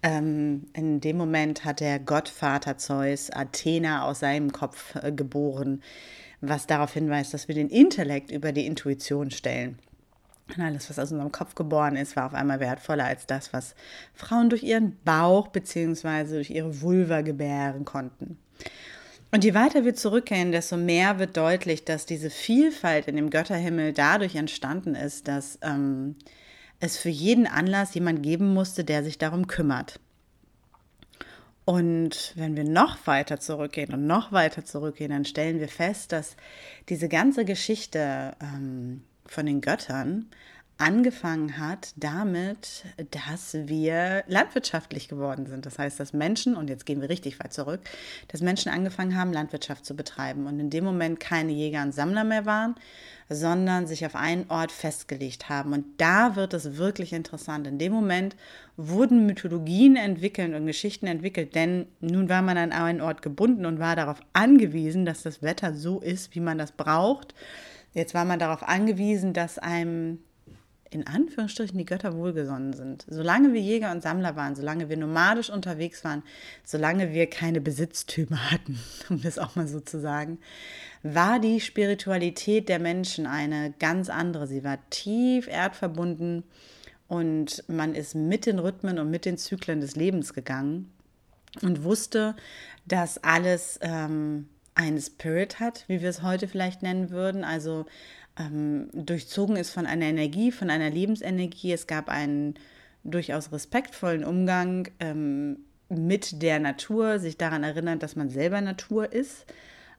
ähm, 0.03 0.65
in 0.73 0.99
dem 0.99 1.17
Moment 1.17 1.65
hat 1.65 1.79
der 1.79 1.99
Gottvater 1.99 2.77
Zeus 2.77 3.29
Athena 3.29 4.05
aus 4.05 4.19
seinem 4.19 4.51
Kopf 4.51 4.95
äh, 4.95 5.11
geboren, 5.11 5.81
was 6.41 6.67
darauf 6.67 6.93
hinweist, 6.93 7.33
dass 7.33 7.47
wir 7.47 7.55
den 7.55 7.69
Intellekt 7.69 8.31
über 8.31 8.51
die 8.51 8.65
Intuition 8.65 9.31
stellen. 9.31 9.77
Und 10.57 10.63
alles, 10.63 10.89
was 10.89 10.99
aus 10.99 11.11
unserem 11.11 11.31
Kopf 11.31 11.55
geboren 11.55 11.95
ist, 11.95 12.15
war 12.15 12.25
auf 12.25 12.33
einmal 12.33 12.59
wertvoller 12.59 13.05
als 13.05 13.25
das, 13.25 13.53
was 13.53 13.75
Frauen 14.13 14.49
durch 14.49 14.63
ihren 14.63 14.97
Bauch 15.05 15.47
bzw. 15.47 16.25
durch 16.33 16.49
ihre 16.49 16.81
Vulva 16.81 17.21
gebären 17.21 17.85
konnten. 17.85 18.37
Und 19.31 19.45
je 19.45 19.53
weiter 19.53 19.85
wir 19.85 19.95
zurückgehen, 19.95 20.51
desto 20.51 20.75
mehr 20.75 21.17
wird 21.19 21.37
deutlich, 21.37 21.85
dass 21.85 22.05
diese 22.05 22.29
Vielfalt 22.29 23.07
in 23.07 23.15
dem 23.15 23.29
Götterhimmel 23.29 23.93
dadurch 23.93 24.35
entstanden 24.35 24.93
ist, 24.93 25.29
dass 25.29 25.57
ähm, 25.61 26.15
es 26.81 26.97
für 26.97 27.09
jeden 27.09 27.47
Anlass 27.47 27.93
jemand 27.93 28.23
geben 28.23 28.53
musste, 28.53 28.83
der 28.83 29.03
sich 29.03 29.17
darum 29.17 29.47
kümmert. 29.47 29.99
Und 31.63 32.33
wenn 32.35 32.57
wir 32.57 32.63
noch 32.63 33.05
weiter 33.05 33.39
zurückgehen 33.39 33.93
und 33.93 34.07
noch 34.07 34.31
weiter 34.31 34.65
zurückgehen, 34.65 35.11
dann 35.11 35.23
stellen 35.23 35.59
wir 35.59 35.69
fest, 35.69 36.11
dass 36.11 36.35
diese 36.89 37.07
ganze 37.07 37.45
Geschichte 37.45 38.33
ähm, 38.41 39.03
von 39.25 39.45
den 39.45 39.61
Göttern 39.61 40.25
angefangen 40.81 41.59
hat 41.59 41.93
damit, 41.95 42.85
dass 43.11 43.53
wir 43.53 44.23
landwirtschaftlich 44.27 45.07
geworden 45.07 45.45
sind. 45.45 45.67
Das 45.67 45.77
heißt, 45.77 45.99
dass 45.99 46.11
Menschen, 46.11 46.55
und 46.55 46.69
jetzt 46.69 46.87
gehen 46.87 47.01
wir 47.01 47.09
richtig 47.09 47.39
weit 47.39 47.53
zurück, 47.53 47.81
dass 48.29 48.41
Menschen 48.41 48.71
angefangen 48.71 49.15
haben, 49.15 49.31
Landwirtschaft 49.31 49.85
zu 49.85 49.95
betreiben 49.95 50.47
und 50.47 50.59
in 50.59 50.71
dem 50.71 50.83
Moment 50.83 51.19
keine 51.19 51.51
Jäger 51.51 51.83
und 51.83 51.93
Sammler 51.93 52.23
mehr 52.23 52.47
waren, 52.47 52.75
sondern 53.29 53.85
sich 53.85 54.07
auf 54.07 54.15
einen 54.15 54.49
Ort 54.49 54.71
festgelegt 54.71 55.49
haben. 55.49 55.71
Und 55.71 55.85
da 55.97 56.35
wird 56.35 56.53
es 56.55 56.77
wirklich 56.77 57.13
interessant. 57.13 57.67
In 57.67 57.77
dem 57.77 57.93
Moment 57.93 58.35
wurden 58.75 59.27
Mythologien 59.27 59.95
entwickelt 59.95 60.55
und 60.55 60.65
Geschichten 60.65 61.05
entwickelt, 61.05 61.53
denn 61.53 61.85
nun 61.99 62.27
war 62.27 62.41
man 62.41 62.57
an 62.57 62.71
einen 62.71 63.01
Ort 63.01 63.21
gebunden 63.21 63.67
und 63.67 63.77
war 63.77 63.95
darauf 63.95 64.19
angewiesen, 64.33 65.05
dass 65.05 65.21
das 65.21 65.43
Wetter 65.43 65.75
so 65.75 65.99
ist, 65.99 66.33
wie 66.33 66.39
man 66.39 66.57
das 66.57 66.71
braucht. 66.71 67.35
Jetzt 67.93 68.15
war 68.15 68.25
man 68.25 68.39
darauf 68.39 68.63
angewiesen, 68.63 69.33
dass 69.33 69.59
einem 69.59 70.19
in 70.91 71.07
Anführungsstrichen 71.07 71.77
die 71.77 71.85
Götter 71.85 72.15
wohlgesonnen 72.15 72.73
sind. 72.73 73.05
Solange 73.07 73.53
wir 73.53 73.61
Jäger 73.61 73.91
und 73.91 74.03
Sammler 74.03 74.35
waren, 74.35 74.55
solange 74.55 74.89
wir 74.89 74.97
nomadisch 74.97 75.49
unterwegs 75.49 76.03
waren, 76.03 76.21
solange 76.65 77.13
wir 77.13 77.29
keine 77.29 77.61
Besitztümer 77.61 78.51
hatten, 78.51 78.77
um 79.09 79.21
das 79.21 79.39
auch 79.39 79.55
mal 79.55 79.67
so 79.67 79.79
zu 79.79 79.99
sagen, 79.99 80.39
war 81.01 81.39
die 81.39 81.61
Spiritualität 81.61 82.69
der 82.69 82.79
Menschen 82.79 83.25
eine 83.25 83.73
ganz 83.79 84.09
andere. 84.09 84.47
Sie 84.47 84.63
war 84.63 84.77
tief 84.89 85.47
erdverbunden 85.47 86.43
und 87.07 87.63
man 87.67 87.95
ist 87.95 88.13
mit 88.13 88.45
den 88.45 88.59
Rhythmen 88.59 88.99
und 88.99 89.09
mit 89.09 89.25
den 89.25 89.37
Zyklen 89.37 89.79
des 89.79 89.95
Lebens 89.95 90.33
gegangen 90.33 90.91
und 91.61 91.83
wusste, 91.83 92.35
dass 92.85 93.23
alles 93.23 93.79
ähm, 93.81 94.49
einen 94.75 94.99
Spirit 94.99 95.59
hat, 95.59 95.85
wie 95.87 96.01
wir 96.01 96.09
es 96.09 96.21
heute 96.21 96.47
vielleicht 96.47 96.81
nennen 96.81 97.09
würden. 97.09 97.43
Also 97.43 97.85
ähm, 98.37 98.89
durchzogen 98.93 99.55
ist 99.55 99.71
von 99.71 99.85
einer 99.85 100.05
Energie, 100.05 100.51
von 100.51 100.69
einer 100.69 100.89
Lebensenergie. 100.89 101.71
Es 101.73 101.87
gab 101.87 102.09
einen 102.09 102.55
durchaus 103.03 103.51
respektvollen 103.51 104.23
Umgang 104.23 104.89
ähm, 104.99 105.59
mit 105.89 106.41
der 106.41 106.59
Natur, 106.59 107.19
sich 107.19 107.37
daran 107.37 107.63
erinnern, 107.63 107.99
dass 107.99 108.15
man 108.15 108.29
selber 108.29 108.61
Natur 108.61 109.11
ist. 109.11 109.45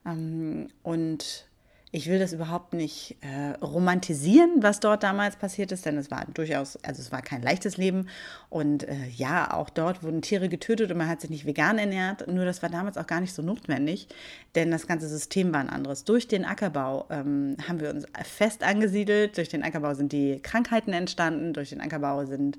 Ähm, 0.06 0.68
und 0.82 1.46
ich 1.94 2.08
will 2.08 2.18
das 2.18 2.32
überhaupt 2.32 2.72
nicht 2.72 3.18
äh, 3.20 3.50
romantisieren, 3.62 4.62
was 4.62 4.80
dort 4.80 5.02
damals 5.02 5.36
passiert 5.36 5.72
ist, 5.72 5.84
denn 5.84 5.98
es 5.98 6.10
war 6.10 6.24
durchaus, 6.32 6.82
also 6.82 7.02
es 7.02 7.12
war 7.12 7.20
kein 7.20 7.42
leichtes 7.42 7.76
Leben. 7.76 8.08
Und 8.48 8.88
äh, 8.88 9.08
ja, 9.14 9.52
auch 9.52 9.68
dort 9.68 10.02
wurden 10.02 10.22
Tiere 10.22 10.48
getötet 10.48 10.90
und 10.90 10.96
man 10.96 11.06
hat 11.06 11.20
sich 11.20 11.28
nicht 11.28 11.44
vegan 11.44 11.76
ernährt. 11.76 12.26
Nur 12.28 12.46
das 12.46 12.62
war 12.62 12.70
damals 12.70 12.96
auch 12.96 13.06
gar 13.06 13.20
nicht 13.20 13.34
so 13.34 13.42
notwendig, 13.42 14.08
denn 14.54 14.70
das 14.70 14.86
ganze 14.86 15.06
System 15.06 15.52
war 15.52 15.60
ein 15.60 15.68
anderes. 15.68 16.04
Durch 16.04 16.26
den 16.26 16.46
Ackerbau 16.46 17.04
ähm, 17.10 17.58
haben 17.68 17.80
wir 17.80 17.90
uns 17.90 18.06
fest 18.24 18.64
angesiedelt. 18.64 19.36
Durch 19.36 19.50
den 19.50 19.62
Ackerbau 19.62 19.92
sind 19.92 20.12
die 20.12 20.40
Krankheiten 20.40 20.94
entstanden. 20.94 21.52
Durch 21.52 21.68
den 21.68 21.82
Ackerbau 21.82 22.24
sind, 22.24 22.58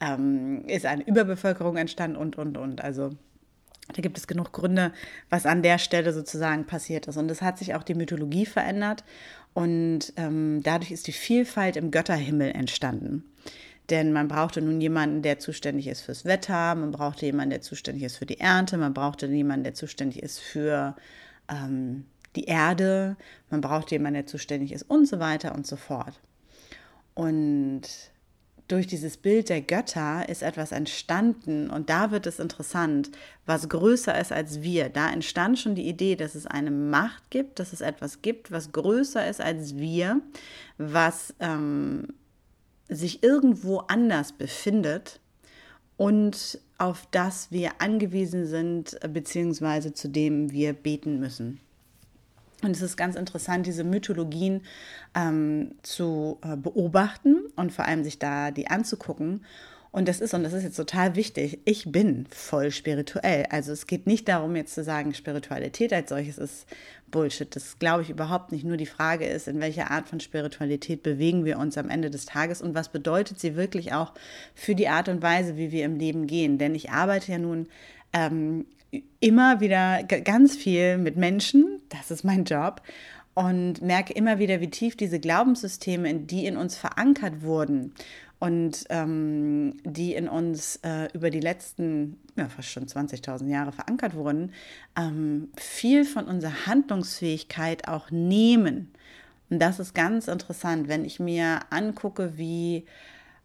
ähm, 0.00 0.66
ist 0.66 0.84
eine 0.84 1.02
Überbevölkerung 1.02 1.78
entstanden 1.78 2.18
und, 2.18 2.36
und, 2.36 2.58
und. 2.58 2.84
Also 2.84 3.12
da 3.94 4.02
gibt 4.02 4.18
es 4.18 4.26
genug 4.26 4.52
Gründe, 4.52 4.92
was 5.30 5.46
an 5.46 5.62
der 5.62 5.78
Stelle 5.78 6.12
sozusagen 6.12 6.66
passiert 6.66 7.06
ist. 7.06 7.16
Und 7.16 7.30
es 7.30 7.42
hat 7.42 7.58
sich 7.58 7.74
auch 7.74 7.82
die 7.82 7.94
Mythologie 7.94 8.46
verändert 8.46 9.04
und 9.54 10.12
ähm, 10.16 10.60
dadurch 10.62 10.90
ist 10.90 11.06
die 11.06 11.12
Vielfalt 11.12 11.76
im 11.76 11.90
Götterhimmel 11.90 12.50
entstanden. 12.50 13.24
Denn 13.90 14.12
man 14.12 14.26
brauchte 14.26 14.60
nun 14.60 14.80
jemanden, 14.80 15.22
der 15.22 15.38
zuständig 15.38 15.86
ist 15.86 16.00
fürs 16.00 16.24
Wetter, 16.24 16.74
man 16.74 16.90
brauchte 16.90 17.24
jemanden, 17.24 17.50
der 17.50 17.60
zuständig 17.60 18.02
ist 18.02 18.16
für 18.16 18.26
die 18.26 18.40
Ernte, 18.40 18.76
man 18.76 18.92
brauchte 18.92 19.26
jemanden, 19.26 19.62
der 19.62 19.74
zuständig 19.74 20.22
ist 20.22 20.40
für 20.40 20.96
ähm, 21.48 22.04
die 22.34 22.44
Erde, 22.44 23.16
man 23.48 23.60
brauchte 23.60 23.94
jemanden, 23.94 24.14
der 24.14 24.26
zuständig 24.26 24.72
ist 24.72 24.82
und 24.82 25.06
so 25.06 25.20
weiter 25.20 25.54
und 25.54 25.66
so 25.66 25.76
fort. 25.76 26.20
Und 27.14 27.82
durch 28.68 28.86
dieses 28.86 29.16
Bild 29.16 29.48
der 29.48 29.60
Götter 29.60 30.28
ist 30.28 30.42
etwas 30.42 30.72
entstanden 30.72 31.70
und 31.70 31.88
da 31.88 32.10
wird 32.10 32.26
es 32.26 32.38
interessant, 32.38 33.10
was 33.44 33.68
größer 33.68 34.18
ist 34.18 34.32
als 34.32 34.62
wir. 34.62 34.88
Da 34.88 35.10
entstand 35.10 35.58
schon 35.58 35.74
die 35.74 35.88
Idee, 35.88 36.16
dass 36.16 36.34
es 36.34 36.46
eine 36.46 36.70
Macht 36.72 37.30
gibt, 37.30 37.60
dass 37.60 37.72
es 37.72 37.80
etwas 37.80 38.22
gibt, 38.22 38.50
was 38.50 38.72
größer 38.72 39.28
ist 39.28 39.40
als 39.40 39.76
wir, 39.76 40.20
was 40.78 41.34
ähm, 41.38 42.08
sich 42.88 43.22
irgendwo 43.22 43.78
anders 43.78 44.32
befindet 44.32 45.20
und 45.96 46.58
auf 46.78 47.06
das 47.10 47.50
wir 47.50 47.80
angewiesen 47.80 48.46
sind, 48.46 48.98
beziehungsweise 49.12 49.92
zu 49.94 50.08
dem 50.08 50.50
wir 50.50 50.72
beten 50.72 51.20
müssen. 51.20 51.60
Und 52.62 52.70
es 52.70 52.82
ist 52.82 52.96
ganz 52.96 53.16
interessant, 53.16 53.66
diese 53.66 53.84
Mythologien 53.84 54.62
ähm, 55.14 55.72
zu 55.82 56.38
äh, 56.42 56.56
beobachten 56.56 57.36
und 57.54 57.72
vor 57.72 57.84
allem 57.84 58.02
sich 58.02 58.18
da 58.18 58.50
die 58.50 58.68
anzugucken. 58.68 59.44
Und 59.96 60.08
das 60.08 60.20
ist, 60.20 60.34
und 60.34 60.42
das 60.42 60.52
ist 60.52 60.62
jetzt 60.62 60.76
total 60.76 61.16
wichtig, 61.16 61.60
ich 61.64 61.90
bin 61.90 62.26
voll 62.28 62.70
spirituell. 62.70 63.46
Also 63.48 63.72
es 63.72 63.86
geht 63.86 64.06
nicht 64.06 64.28
darum, 64.28 64.54
jetzt 64.54 64.74
zu 64.74 64.84
sagen, 64.84 65.14
Spiritualität 65.14 65.90
als 65.90 66.10
solches 66.10 66.36
ist 66.36 66.66
Bullshit. 67.10 67.56
Das 67.56 67.78
glaube 67.78 68.02
ich 68.02 68.10
überhaupt 68.10 68.52
nicht. 68.52 68.62
Nur 68.62 68.76
die 68.76 68.84
Frage 68.84 69.26
ist, 69.26 69.48
in 69.48 69.58
welcher 69.58 69.90
Art 69.90 70.06
von 70.06 70.20
Spiritualität 70.20 71.02
bewegen 71.02 71.46
wir 71.46 71.58
uns 71.58 71.78
am 71.78 71.88
Ende 71.88 72.10
des 72.10 72.26
Tages 72.26 72.60
und 72.60 72.74
was 72.74 72.90
bedeutet 72.90 73.40
sie 73.40 73.56
wirklich 73.56 73.94
auch 73.94 74.12
für 74.54 74.74
die 74.74 74.88
Art 74.88 75.08
und 75.08 75.22
Weise, 75.22 75.56
wie 75.56 75.72
wir 75.72 75.86
im 75.86 75.96
Leben 75.96 76.26
gehen. 76.26 76.58
Denn 76.58 76.74
ich 76.74 76.90
arbeite 76.90 77.32
ja 77.32 77.38
nun 77.38 77.66
ähm, 78.12 78.66
immer 79.20 79.60
wieder 79.60 80.02
ganz 80.02 80.56
viel 80.56 80.98
mit 80.98 81.16
Menschen, 81.16 81.80
das 81.88 82.10
ist 82.10 82.24
mein 82.24 82.44
Job, 82.44 82.82
und 83.34 83.82
merke 83.82 84.14
immer 84.14 84.38
wieder, 84.38 84.60
wie 84.60 84.70
tief 84.70 84.96
diese 84.96 85.20
Glaubenssysteme, 85.20 86.14
die 86.14 86.46
in 86.46 86.56
uns 86.56 86.76
verankert 86.76 87.42
wurden 87.42 87.92
und 88.38 88.84
ähm, 88.90 89.74
die 89.84 90.14
in 90.14 90.28
uns 90.28 90.76
äh, 90.82 91.08
über 91.12 91.30
die 91.30 91.40
letzten 91.40 92.18
ja, 92.36 92.48
fast 92.48 92.70
schon 92.70 92.86
20.000 92.86 93.48
Jahre 93.48 93.72
verankert 93.72 94.14
wurden, 94.14 94.52
ähm, 94.96 95.48
viel 95.56 96.04
von 96.04 96.26
unserer 96.26 96.66
Handlungsfähigkeit 96.66 97.88
auch 97.88 98.10
nehmen. 98.10 98.90
Und 99.48 99.60
das 99.60 99.78
ist 99.78 99.94
ganz 99.94 100.28
interessant, 100.28 100.88
wenn 100.88 101.04
ich 101.04 101.20
mir 101.20 101.60
angucke, 101.70 102.36
wie 102.36 102.84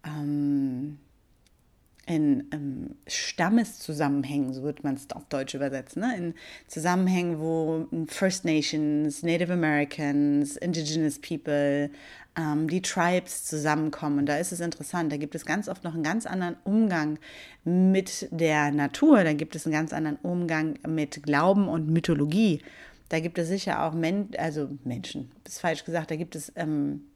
ähm, 0.05 0.99
in 2.11 2.43
ähm, 2.51 2.95
Stammeszusammenhängen, 3.07 4.53
so 4.53 4.63
wird 4.63 4.83
man 4.83 4.95
es 4.95 5.09
auf 5.13 5.23
Deutsch 5.29 5.53
übersetzen, 5.53 6.01
ne? 6.01 6.17
in 6.17 6.33
Zusammenhängen, 6.67 7.39
wo 7.39 7.87
First 8.07 8.43
Nations, 8.43 9.23
Native 9.23 9.53
Americans, 9.53 10.57
Indigenous 10.57 11.19
People, 11.19 11.89
ähm, 12.37 12.67
die 12.67 12.81
Tribes 12.81 13.45
zusammenkommen. 13.45 14.25
Da 14.25 14.37
ist 14.37 14.51
es 14.51 14.59
interessant, 14.59 15.11
da 15.13 15.17
gibt 15.17 15.35
es 15.35 15.45
ganz 15.45 15.69
oft 15.69 15.85
noch 15.85 15.93
einen 15.93 16.03
ganz 16.03 16.25
anderen 16.25 16.57
Umgang 16.65 17.17
mit 17.63 18.27
der 18.31 18.71
Natur, 18.71 19.23
da 19.23 19.31
gibt 19.31 19.55
es 19.55 19.65
einen 19.65 19.73
ganz 19.73 19.93
anderen 19.93 20.17
Umgang 20.17 20.79
mit 20.85 21.23
Glauben 21.23 21.69
und 21.69 21.87
Mythologie. 21.87 22.61
Da 23.07 23.21
gibt 23.21 23.37
es 23.37 23.47
sicher 23.47 23.83
auch 23.83 23.93
Men 23.93 24.29
also 24.37 24.69
Menschen, 24.83 25.31
ist 25.45 25.61
falsch 25.61 25.85
gesagt, 25.85 26.11
da 26.11 26.17
gibt 26.17 26.35
es 26.35 26.51
ähm, 26.57 27.03
äh, 27.03 27.10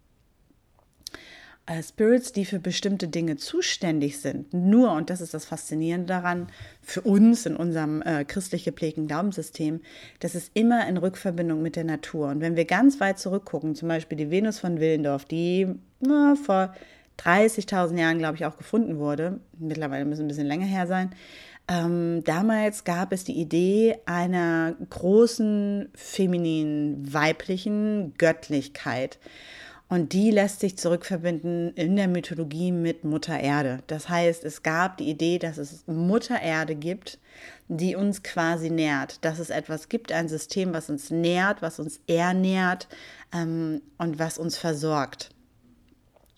Spirits, 1.82 2.32
die 2.32 2.46
für 2.46 2.60
bestimmte 2.60 3.08
Dinge 3.08 3.38
zuständig 3.38 4.20
sind. 4.20 4.54
Nur, 4.54 4.92
und 4.92 5.10
das 5.10 5.20
ist 5.20 5.34
das 5.34 5.46
Faszinierende 5.46 6.08
daran, 6.08 6.48
für 6.82 7.02
uns 7.02 7.48
in 7.48 7.56
unserem 7.56 8.04
äh, 8.04 8.24
christlich 8.24 8.66
geprägten 8.66 9.08
Glaubenssystem, 9.08 9.82
das 10.20 10.36
ist 10.36 10.52
immer 10.54 10.88
in 10.88 10.98
Rückverbindung 10.98 11.64
mit 11.64 11.76
der 11.76 11.84
Natur. 11.84 12.28
Und 12.28 12.40
wenn 12.40 12.56
wir 12.56 12.66
ganz 12.66 13.00
weit 13.00 13.18
zurückgucken, 13.18 13.74
zum 13.74 13.88
Beispiel 13.88 14.18
die 14.18 14.30
Venus 14.30 14.60
von 14.60 14.80
Willendorf, 14.80 15.26
die 15.26 15.68
na, 16.02 16.36
vor 16.36 16.76
30.000 17.20 17.98
Jahren, 17.98 18.20
glaube 18.20 18.36
ich, 18.36 18.46
auch 18.46 18.58
gefunden 18.58 19.00
wurde, 19.00 19.40
mittlerweile 19.58 20.06
müssen 20.06 20.26
ein 20.26 20.28
bisschen 20.28 20.48
länger 20.48 20.68
her 20.68 20.86
sein, 20.86 21.16
ähm, 21.68 22.24
damals 22.24 22.84
gab 22.84 23.12
es 23.12 23.24
die 23.24 23.40
Idee 23.40 23.98
einer 24.06 24.76
großen 24.92 25.90
femininen, 25.96 27.12
weiblichen 27.12 28.14
Göttlichkeit. 28.20 29.18
Und 29.88 30.14
die 30.14 30.32
lässt 30.32 30.62
sich 30.62 30.78
zurückverbinden 30.78 31.74
in 31.76 31.96
der 31.96 32.08
Mythologie 32.08 32.72
mit 32.72 33.04
Mutter 33.04 33.40
Erde. 33.40 33.84
Das 33.86 34.10
heißt, 34.10 34.44
es 34.44 34.64
gab 34.64 34.98
die 34.98 35.10
Idee, 35.10 35.38
dass 35.38 35.58
es 35.58 35.86
Mutter 35.86 36.42
Erde 36.42 36.76
gibt, 36.76 37.20
die 37.68 37.96
uns 37.96 38.24
quasi 38.24 38.72
nährt. 38.72 39.24
Dass 39.24 39.38
es 39.38 39.52
etwas 39.52 39.88
gibt, 39.88 40.12
ein 40.12 40.28
System, 40.28 40.74
was 40.74 40.90
uns 40.90 41.12
nährt, 41.12 41.62
was 41.62 41.80
uns 41.80 42.00
ernährt 42.08 42.88
ähm, 43.32 43.82
und 44.00 44.18
was 44.18 44.40
uns 44.40 44.58
versorgt. 44.58 45.35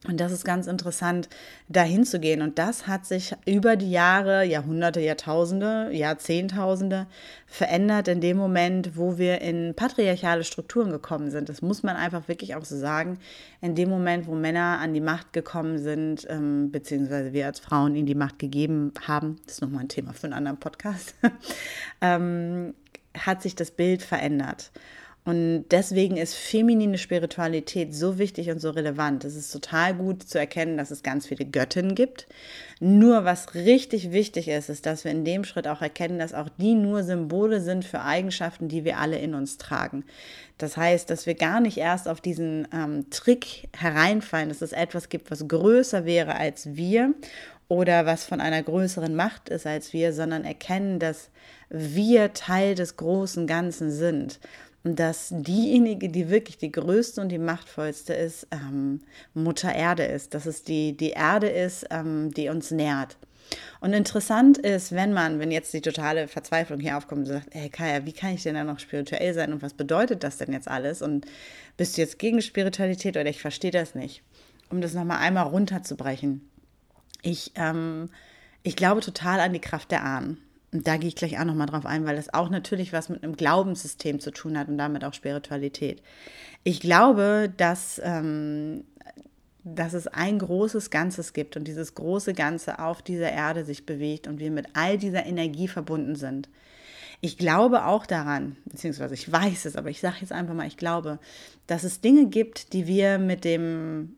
Und 0.06 0.20
das 0.20 0.32
ist 0.32 0.46
ganz 0.46 0.68
interessant, 0.68 1.28
dahin 1.70 2.06
zu 2.06 2.20
gehen. 2.20 2.44
Und 2.44 2.60
das 2.60 2.86
hat 2.86 3.08
sich 3.08 3.34
über 3.48 3.76
die 3.76 3.90
Jahre, 3.90 4.44
Jahrhunderte, 4.44 5.00
Jahrtausende, 5.00 5.90
Jahrzehntausende 5.92 7.08
verändert 7.48 8.08
in 8.08 8.22
dem 8.22 8.38
Moment, 8.38 8.96
wo 8.96 9.18
wir 9.18 9.42
in 9.42 9.74
patriarchale 9.76 10.44
Strukturen 10.44 10.92
gekommen 10.92 11.32
sind. 11.32 11.50
Das 11.50 11.64
muss 11.64 11.82
man 11.82 11.96
einfach 11.96 12.28
wirklich 12.28 12.54
auch 12.56 12.64
so 12.64 12.78
sagen. 12.78 13.18
In 13.60 13.74
dem 13.74 13.90
Moment, 13.90 14.28
wo 14.28 14.36
Männer 14.36 14.78
an 14.80 14.94
die 14.94 15.02
Macht 15.02 15.34
gekommen 15.34 15.80
sind, 15.80 16.28
ähm, 16.30 16.72
beziehungsweise 16.72 17.34
wir 17.34 17.48
als 17.48 17.60
Frauen 17.60 17.96
ihnen 17.96 18.06
die 18.06 18.16
Macht 18.16 18.38
gegeben 18.38 18.94
haben, 19.08 19.38
das 19.46 19.56
ist 19.56 19.62
nochmal 19.62 19.82
ein 19.82 19.90
Thema 19.90 20.14
für 20.14 20.26
einen 20.26 20.34
anderen 20.34 20.60
Podcast, 20.60 21.16
ähm, 22.02 22.76
hat 23.18 23.42
sich 23.42 23.56
das 23.56 23.72
Bild 23.72 24.04
verändert. 24.04 24.72
Und 25.28 25.66
deswegen 25.72 26.16
ist 26.16 26.36
feminine 26.36 26.98
Spiritualität 26.98 27.94
so 27.94 28.18
wichtig 28.18 28.50
und 28.50 28.62
so 28.62 28.70
relevant. 28.70 29.26
Es 29.26 29.36
ist 29.36 29.52
total 29.52 29.94
gut 29.94 30.24
zu 30.24 30.40
erkennen, 30.40 30.78
dass 30.78 30.90
es 30.90 31.04
ganz 31.04 31.28
viele 31.28 31.44
Göttinnen 31.44 31.96
gibt. 31.96 32.28
Nur 32.80 33.26
was 33.26 33.54
richtig 33.54 34.14
wichtig 34.14 34.48
ist, 34.48 34.70
ist, 34.70 34.86
dass 34.86 35.04
wir 35.04 35.12
in 35.12 35.26
dem 35.26 35.44
Schritt 35.44 35.68
auch 35.68 35.82
erkennen, 35.82 36.18
dass 36.18 36.34
auch 36.34 36.48
die 36.58 36.76
nur 36.76 37.04
Symbole 37.04 37.60
sind 37.60 37.84
für 37.84 38.04
Eigenschaften, 38.04 38.70
die 38.70 38.86
wir 38.86 39.00
alle 39.00 39.18
in 39.18 39.34
uns 39.34 39.58
tragen. 39.58 40.06
Das 40.58 40.78
heißt, 40.78 41.10
dass 41.10 41.26
wir 41.26 41.36
gar 41.36 41.60
nicht 41.60 41.76
erst 41.76 42.08
auf 42.08 42.22
diesen 42.22 42.66
ähm, 42.74 43.10
Trick 43.10 43.68
hereinfallen, 43.78 44.48
dass 44.48 44.62
es 44.62 44.72
etwas 44.72 45.10
gibt, 45.10 45.30
was 45.30 45.46
größer 45.46 46.06
wäre 46.06 46.36
als 46.36 46.78
wir 46.78 47.14
oder 47.68 48.06
was 48.06 48.24
von 48.24 48.40
einer 48.40 48.64
größeren 48.64 49.14
Macht 49.14 49.50
ist 49.50 49.68
als 49.68 49.92
wir, 49.92 50.14
sondern 50.14 50.46
erkennen, 50.46 51.00
dass 51.00 51.32
wir 51.70 52.32
Teil 52.32 52.76
des 52.76 52.96
großen 52.96 53.46
Ganzen 53.46 53.92
sind 53.92 54.40
dass 54.96 55.30
diejenige, 55.32 56.10
die 56.10 56.30
wirklich 56.30 56.58
die 56.58 56.72
größte 56.72 57.22
und 57.22 57.30
die 57.30 57.38
machtvollste 57.38 58.14
ist, 58.14 58.48
ähm, 58.52 59.02
Mutter 59.34 59.74
Erde 59.74 60.04
ist, 60.04 60.34
dass 60.34 60.46
es 60.46 60.64
die, 60.64 60.96
die 60.96 61.12
Erde 61.12 61.48
ist, 61.48 61.86
ähm, 61.90 62.32
die 62.34 62.50
uns 62.50 62.72
nährt. 62.72 63.18
Und 63.80 63.94
interessant 63.94 64.58
ist, 64.58 64.92
wenn 64.92 65.14
man, 65.14 65.40
wenn 65.40 65.52
jetzt 65.52 65.74
die 65.74 65.82
totale 65.82 66.28
Verzweiflung 66.28 66.80
hier 66.80 66.98
aufkommt 66.98 67.22
und 67.22 67.28
sagt, 67.28 67.48
hey 67.52 67.70
Kaya, 67.70 68.06
wie 68.06 68.14
kann 68.14 68.34
ich 68.34 68.44
denn 68.44 68.56
da 68.56 68.64
noch 68.64 68.80
spirituell 68.80 69.34
sein 69.34 69.54
und 69.54 69.62
was 69.62 69.74
bedeutet 69.74 70.24
das 70.24 70.38
denn 70.38 70.52
jetzt 70.52 70.68
alles? 70.68 71.02
Und 71.02 71.26
bist 71.78 71.98
du 71.98 72.02
jetzt 72.02 72.20
gegen 72.20 72.42
Spiritualität 72.42 73.16
oder 73.16 73.30
ich 73.30 73.42
verstehe 73.42 73.72
das 73.72 73.96
nicht? 73.96 74.24
Um 74.70 74.82
das 74.82 74.94
nochmal 74.94 75.20
einmal 75.20 75.48
runterzubrechen. 75.48 76.50
Ich, 77.22 77.52
ähm, 77.56 78.10
ich 78.64 78.76
glaube 78.76 79.02
total 79.02 79.40
an 79.40 79.54
die 79.54 79.62
Kraft 79.62 79.92
der 79.92 80.04
Ahnen. 80.04 80.38
Und 80.74 80.86
da 80.86 80.98
gehe 80.98 81.08
ich 81.08 81.16
gleich 81.16 81.40
auch 81.40 81.46
nochmal 81.46 81.68
drauf 81.68 81.86
ein, 81.86 82.06
weil 82.06 82.18
das 82.18 82.34
auch 82.34 82.50
natürlich 82.50 82.92
was 82.92 83.10
mit 83.10 83.24
einem 83.24 83.36
Glaubenssystem 83.36 84.20
zu 84.20 84.32
tun 84.32 84.58
hat 84.58 84.68
und 84.68 84.78
damit 84.78 85.04
auch 85.06 85.14
Spiritualität. 85.14 86.02
Ich 86.64 86.82
glaube, 86.82 87.52
dass, 87.56 88.02
ähm, 88.04 88.84
dass 89.64 89.94
es 89.94 90.08
ein 90.08 90.40
großes 90.40 90.90
Ganzes 90.90 91.32
gibt 91.32 91.56
und 91.56 91.68
dieses 91.68 91.96
große 91.96 92.34
Ganze 92.34 92.80
auf 92.80 93.02
dieser 93.02 93.32
Erde 93.32 93.64
sich 93.64 93.86
bewegt 93.86 94.28
und 94.28 94.40
wir 94.40 94.52
mit 94.52 94.68
all 94.74 94.98
dieser 94.98 95.26
Energie 95.26 95.70
verbunden 95.70 96.16
sind. 96.16 96.50
Ich 97.22 97.38
glaube 97.38 97.86
auch 97.86 98.06
daran, 98.06 98.58
beziehungsweise 98.66 99.14
ich 99.14 99.32
weiß 99.32 99.66
es, 99.66 99.76
aber 99.76 99.90
ich 99.90 100.02
sage 100.02 100.18
jetzt 100.22 100.32
einfach 100.32 100.54
mal, 100.54 100.68
ich 100.68 100.78
glaube, 100.78 101.18
dass 101.66 101.84
es 101.84 102.02
Dinge 102.02 102.28
gibt, 102.28 102.74
die 102.74 102.88
wir 102.88 103.18
mit 103.18 103.44
dem 103.44 104.18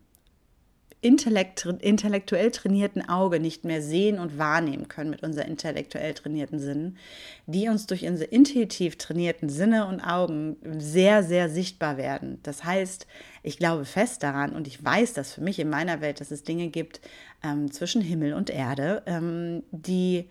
intellekt, 1.02 1.66
intellektuell 1.80 2.50
trainierten 2.50 3.08
Auge 3.08 3.40
nicht 3.40 3.64
mehr 3.64 3.80
sehen 3.80 4.18
und 4.18 4.38
wahrnehmen 4.38 4.88
können 4.88 5.10
mit 5.10 5.22
unseren 5.22 5.48
intellektuell 5.48 6.12
trainierten 6.12 6.58
Sinnen, 6.58 6.98
die 7.46 7.68
uns 7.68 7.86
durch 7.86 8.06
unsere 8.06 8.30
intuitiv 8.30 8.96
trainierten 8.96 9.48
Sinne 9.48 9.86
und 9.86 10.00
Augen 10.00 10.56
sehr, 10.78 11.22
sehr 11.22 11.48
sichtbar 11.48 11.96
werden. 11.96 12.38
Das 12.42 12.64
heißt, 12.64 13.06
ich 13.42 13.58
glaube 13.58 13.86
fest 13.86 14.22
daran 14.22 14.52
und 14.52 14.66
ich 14.66 14.84
weiß 14.84 15.14
das 15.14 15.32
für 15.32 15.40
mich 15.40 15.58
in 15.58 15.70
meiner 15.70 16.02
Welt, 16.02 16.20
dass 16.20 16.30
es 16.30 16.42
Dinge 16.42 16.68
gibt 16.68 17.00
ähm, 17.42 17.72
zwischen 17.72 18.02
Himmel 18.02 18.34
und 18.34 18.50
Erde, 18.50 19.02
ähm, 19.06 19.62
die 19.70 20.28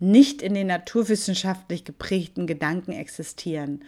nicht 0.00 0.42
in 0.42 0.54
den 0.54 0.66
naturwissenschaftlich 0.66 1.84
geprägten 1.84 2.48
Gedanken 2.48 2.92
existieren 2.92 3.84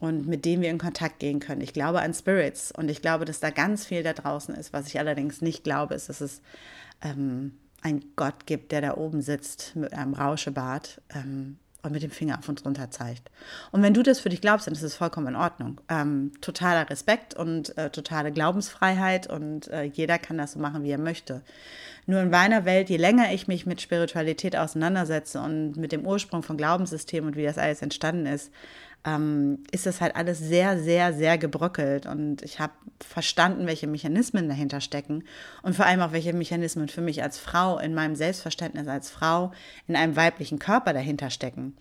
und 0.00 0.26
mit 0.26 0.44
dem 0.44 0.60
wir 0.60 0.70
in 0.70 0.78
Kontakt 0.78 1.20
gehen 1.20 1.40
können. 1.40 1.60
Ich 1.60 1.72
glaube 1.72 2.00
an 2.00 2.12
Spirits 2.12 2.72
und 2.72 2.90
ich 2.90 3.00
glaube, 3.00 3.24
dass 3.24 3.40
da 3.40 3.50
ganz 3.50 3.84
viel 3.84 4.02
da 4.02 4.12
draußen 4.12 4.54
ist. 4.54 4.72
Was 4.72 4.86
ich 4.88 4.98
allerdings 4.98 5.40
nicht 5.40 5.64
glaube, 5.64 5.94
ist, 5.94 6.08
dass 6.08 6.20
es 6.20 6.42
ähm, 7.02 7.52
einen 7.82 8.04
Gott 8.16 8.46
gibt, 8.46 8.72
der 8.72 8.80
da 8.80 8.96
oben 8.96 9.22
sitzt 9.22 9.74
mit 9.76 9.92
einem 9.92 10.14
Rauschebart 10.14 11.00
ähm, 11.14 11.58
und 11.82 11.92
mit 11.92 12.02
dem 12.02 12.10
Finger 12.10 12.38
auf 12.38 12.48
uns 12.48 12.64
runter 12.64 12.90
zeigt. 12.90 13.30
Und 13.70 13.82
wenn 13.82 13.94
du 13.94 14.02
das 14.02 14.20
für 14.20 14.28
dich 14.28 14.40
glaubst, 14.40 14.66
dann 14.66 14.74
ist 14.74 14.82
es 14.82 14.96
vollkommen 14.96 15.28
in 15.28 15.36
Ordnung. 15.36 15.80
Ähm, 15.88 16.32
totaler 16.40 16.90
Respekt 16.90 17.34
und 17.34 17.76
äh, 17.78 17.90
totale 17.90 18.32
Glaubensfreiheit 18.32 19.28
und 19.28 19.68
äh, 19.68 19.84
jeder 19.84 20.18
kann 20.18 20.36
das 20.36 20.52
so 20.52 20.58
machen, 20.58 20.82
wie 20.82 20.90
er 20.90 20.98
möchte. 20.98 21.42
Nur 22.06 22.20
in 22.20 22.30
meiner 22.30 22.64
Welt, 22.64 22.90
je 22.90 22.96
länger 22.96 23.32
ich 23.32 23.48
mich 23.48 23.66
mit 23.66 23.80
Spiritualität 23.80 24.56
auseinandersetze 24.56 25.40
und 25.40 25.76
mit 25.76 25.92
dem 25.92 26.06
Ursprung 26.06 26.42
von 26.42 26.56
Glaubenssystemen 26.56 27.30
und 27.30 27.36
wie 27.36 27.44
das 27.44 27.58
alles 27.58 27.82
entstanden 27.82 28.26
ist, 28.26 28.52
ähm, 29.06 29.60
ist 29.70 29.86
das 29.86 30.00
halt 30.00 30.16
alles 30.16 30.38
sehr, 30.38 30.78
sehr, 30.82 31.14
sehr 31.14 31.38
gebröckelt. 31.38 32.06
Und 32.06 32.42
ich 32.42 32.58
habe 32.58 32.72
verstanden, 33.00 33.66
welche 33.66 33.86
Mechanismen 33.86 34.48
dahinter 34.48 34.80
stecken 34.80 35.22
und 35.62 35.76
vor 35.76 35.86
allem 35.86 36.00
auch, 36.00 36.12
welche 36.12 36.32
Mechanismen 36.32 36.88
für 36.88 37.00
mich 37.00 37.22
als 37.22 37.38
Frau 37.38 37.78
in 37.78 37.94
meinem 37.94 38.16
Selbstverständnis 38.16 38.88
als 38.88 39.08
Frau 39.08 39.52
in 39.86 39.96
einem 39.96 40.16
weiblichen 40.16 40.58
Körper 40.58 40.92
dahinter 40.92 41.30
stecken. 41.30 41.76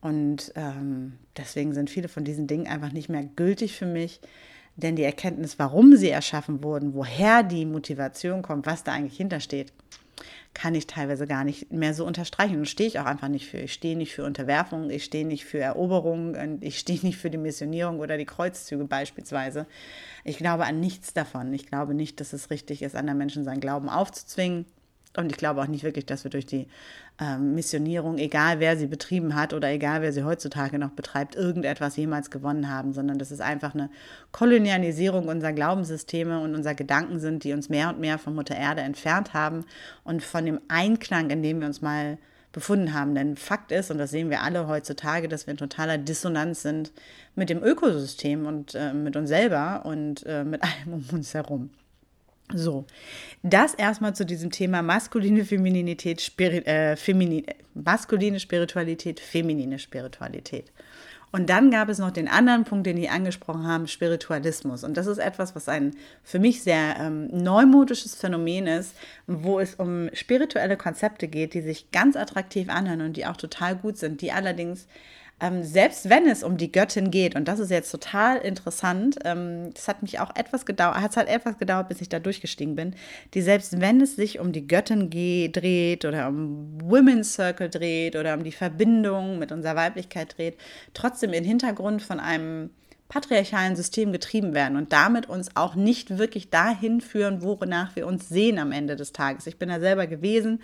Und 0.00 0.52
ähm, 0.56 1.14
deswegen 1.36 1.72
sind 1.72 1.88
viele 1.88 2.08
von 2.08 2.24
diesen 2.24 2.46
Dingen 2.46 2.66
einfach 2.66 2.92
nicht 2.92 3.08
mehr 3.08 3.24
gültig 3.24 3.76
für 3.76 3.86
mich. 3.86 4.20
Denn 4.76 4.96
die 4.96 5.04
Erkenntnis, 5.04 5.58
warum 5.58 5.96
sie 5.96 6.10
erschaffen 6.10 6.62
wurden, 6.62 6.94
woher 6.94 7.42
die 7.42 7.64
Motivation 7.64 8.42
kommt, 8.42 8.66
was 8.66 8.84
da 8.84 8.92
eigentlich 8.92 9.16
hintersteht, 9.16 9.72
kann 10.54 10.74
ich 10.74 10.86
teilweise 10.86 11.26
gar 11.26 11.44
nicht 11.44 11.72
mehr 11.72 11.94
so 11.94 12.06
unterstreichen. 12.06 12.58
Und 12.58 12.66
stehe 12.66 12.88
ich 12.88 12.98
auch 12.98 13.04
einfach 13.04 13.28
nicht 13.28 13.48
für. 13.48 13.58
Ich 13.58 13.72
stehe 13.72 13.96
nicht 13.96 14.14
für 14.14 14.24
Unterwerfung, 14.24 14.90
ich 14.90 15.04
stehe 15.04 15.26
nicht 15.26 15.44
für 15.44 15.58
Eroberung 15.58 16.34
und 16.34 16.64
ich 16.64 16.78
stehe 16.78 17.00
nicht 17.02 17.18
für 17.18 17.30
die 17.30 17.38
Missionierung 17.38 18.00
oder 18.00 18.16
die 18.16 18.24
Kreuzzüge 18.24 18.84
beispielsweise. 18.84 19.66
Ich 20.24 20.38
glaube 20.38 20.64
an 20.64 20.80
nichts 20.80 21.12
davon. 21.12 21.52
Ich 21.52 21.66
glaube 21.66 21.94
nicht, 21.94 22.20
dass 22.20 22.32
es 22.32 22.50
richtig 22.50 22.82
ist, 22.82 22.96
anderen 22.96 23.18
Menschen 23.18 23.44
seinen 23.44 23.60
Glauben 23.60 23.88
aufzuzwingen. 23.88 24.66
Und 25.16 25.30
ich 25.30 25.38
glaube 25.38 25.62
auch 25.62 25.66
nicht 25.66 25.84
wirklich, 25.84 26.06
dass 26.06 26.24
wir 26.24 26.30
durch 26.30 26.46
die 26.46 26.66
ähm, 27.18 27.54
Missionierung, 27.54 28.18
egal 28.18 28.60
wer 28.60 28.76
sie 28.76 28.86
betrieben 28.86 29.34
hat 29.34 29.54
oder 29.54 29.70
egal 29.70 30.02
wer 30.02 30.12
sie 30.12 30.24
heutzutage 30.24 30.78
noch 30.78 30.90
betreibt, 30.90 31.34
irgendetwas 31.34 31.96
jemals 31.96 32.30
gewonnen 32.30 32.68
haben, 32.68 32.92
sondern 32.92 33.18
dass 33.18 33.30
es 33.30 33.40
einfach 33.40 33.74
eine 33.74 33.88
Kolonialisierung 34.32 35.28
unserer 35.28 35.52
Glaubenssysteme 35.52 36.40
und 36.40 36.54
unserer 36.54 36.74
Gedanken 36.74 37.18
sind, 37.18 37.44
die 37.44 37.52
uns 37.52 37.68
mehr 37.68 37.88
und 37.88 38.00
mehr 38.00 38.18
von 38.18 38.34
Mutter 38.34 38.56
Erde 38.56 38.82
entfernt 38.82 39.32
haben 39.32 39.64
und 40.04 40.22
von 40.22 40.44
dem 40.44 40.60
Einklang, 40.68 41.30
in 41.30 41.42
dem 41.42 41.60
wir 41.60 41.66
uns 41.66 41.80
mal 41.80 42.18
befunden 42.52 42.92
haben. 42.92 43.14
Denn 43.14 43.36
Fakt 43.36 43.72
ist, 43.72 43.90
und 43.90 43.98
das 43.98 44.10
sehen 44.10 44.30
wir 44.30 44.42
alle 44.42 44.66
heutzutage, 44.68 45.28
dass 45.28 45.46
wir 45.46 45.52
in 45.52 45.58
totaler 45.58 45.98
Dissonanz 45.98 46.62
sind 46.62 46.92
mit 47.34 47.48
dem 47.48 47.62
Ökosystem 47.62 48.46
und 48.46 48.74
äh, 48.74 48.92
mit 48.92 49.16
uns 49.16 49.28
selber 49.28 49.82
und 49.84 50.24
äh, 50.26 50.44
mit 50.44 50.62
allem 50.62 50.94
um 50.94 51.04
uns 51.12 51.32
herum. 51.34 51.70
So, 52.54 52.84
das 53.42 53.74
erstmal 53.74 54.14
zu 54.14 54.24
diesem 54.24 54.50
Thema 54.50 54.80
maskuline 54.80 55.44
Femininität, 55.44 56.20
Spiri 56.20 56.58
äh, 56.58 56.96
feminin 56.96 57.44
maskuline 57.74 58.38
Spiritualität, 58.38 59.18
feminine 59.18 59.78
Spiritualität. 59.78 60.70
Und 61.32 61.50
dann 61.50 61.70
gab 61.70 61.88
es 61.88 61.98
noch 61.98 62.12
den 62.12 62.28
anderen 62.28 62.64
Punkt, 62.64 62.86
den 62.86 62.96
die 62.96 63.08
angesprochen 63.08 63.66
haben, 63.66 63.88
Spiritualismus. 63.88 64.84
Und 64.84 64.96
das 64.96 65.06
ist 65.06 65.18
etwas, 65.18 65.56
was 65.56 65.68
ein 65.68 65.94
für 66.22 66.38
mich 66.38 66.62
sehr 66.62 66.96
ähm, 66.98 67.26
neumodisches 67.32 68.14
Phänomen 68.14 68.68
ist, 68.68 68.94
wo 69.26 69.58
es 69.58 69.74
um 69.74 70.08
spirituelle 70.14 70.76
Konzepte 70.76 71.26
geht, 71.26 71.52
die 71.54 71.62
sich 71.62 71.90
ganz 71.90 72.16
attraktiv 72.16 72.68
anhören 72.70 73.02
und 73.02 73.16
die 73.16 73.26
auch 73.26 73.36
total 73.36 73.76
gut 73.76 73.98
sind, 73.98 74.20
die 74.22 74.32
allerdings 74.32 74.86
ähm, 75.40 75.62
selbst 75.62 76.08
wenn 76.08 76.26
es 76.26 76.42
um 76.42 76.56
die 76.56 76.72
Göttin 76.72 77.10
geht, 77.10 77.36
und 77.36 77.46
das 77.46 77.58
ist 77.58 77.70
jetzt 77.70 77.90
total 77.90 78.38
interessant, 78.38 79.18
ähm, 79.24 79.70
das 79.74 79.86
hat 79.86 80.00
mich 80.00 80.18
auch 80.18 80.34
etwas 80.34 80.64
gedauert, 80.64 80.96
hat 80.96 81.10
es 81.10 81.16
halt 81.18 81.28
etwas 81.28 81.58
gedauert, 81.58 81.88
bis 81.88 82.00
ich 82.00 82.08
da 82.08 82.18
durchgestiegen 82.18 82.74
bin, 82.74 82.94
die 83.34 83.42
selbst 83.42 83.80
wenn 83.80 84.00
es 84.00 84.16
sich 84.16 84.38
um 84.38 84.52
die 84.52 84.66
Göttin 84.66 85.10
dreht 85.10 86.04
oder 86.06 86.28
um 86.28 86.78
Women's 86.80 87.34
Circle 87.34 87.68
dreht 87.68 88.16
oder 88.16 88.34
um 88.34 88.44
die 88.44 88.52
Verbindung 88.52 89.38
mit 89.38 89.52
unserer 89.52 89.76
Weiblichkeit 89.76 90.38
dreht, 90.38 90.56
trotzdem 90.94 91.34
im 91.34 91.44
Hintergrund 91.44 92.02
von 92.02 92.18
einem 92.18 92.70
patriarchalen 93.08 93.76
System 93.76 94.10
getrieben 94.10 94.52
werden 94.52 94.76
und 94.76 94.92
damit 94.92 95.28
uns 95.28 95.54
auch 95.54 95.74
nicht 95.76 96.18
wirklich 96.18 96.50
dahin 96.50 97.00
führen, 97.00 97.42
wonach 97.42 97.94
wir 97.94 98.06
uns 98.06 98.28
sehen 98.28 98.58
am 98.58 98.72
Ende 98.72 98.96
des 98.96 99.12
Tages. 99.12 99.46
Ich 99.46 99.58
bin 99.58 99.68
da 99.68 99.78
selber 99.78 100.06
gewesen, 100.06 100.60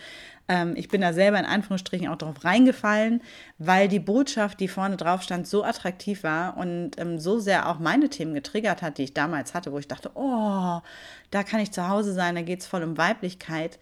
ähm, 0.49 0.75
ich 0.77 0.89
bin 0.89 1.01
da 1.01 1.13
selber 1.13 1.39
in 1.39 1.45
Anführungsstrichen 1.45 2.09
auch 2.09 2.19
drauf 2.19 2.45
reingefallen, 2.45 3.23
weil 3.59 3.89
die 3.89 4.01
Botschaft, 4.01 4.59
die 4.59 4.69
vorne 4.69 4.97
drauf 4.97 5.23
stand, 5.23 5.47
so 5.47 5.63
attraktiv 5.63 6.25
war 6.25 6.57
und 6.57 6.99
ähm, 6.99 7.19
so 7.19 7.39
sehr 7.39 7.69
auch 7.69 7.79
meine 7.79 8.09
Themen 8.09 8.35
getriggert 8.35 8.83
hat, 8.83 8.99
die 8.99 9.05
ich 9.05 9.15
damals 9.15 9.55
hatte, 9.55 9.71
wo 9.73 9.79
ich 9.79 9.89
dachte, 9.89 10.11
oh, 10.15 10.81
da 11.31 11.43
kann 11.45 11.61
ich 11.61 11.71
zu 11.71 11.89
Hause 11.89 12.13
sein, 12.13 12.35
da 12.35 12.43
geht 12.43 12.61
es 12.61 12.67
voll 12.67 12.83
um 12.83 12.99
Weiblichkeit. 12.99 13.79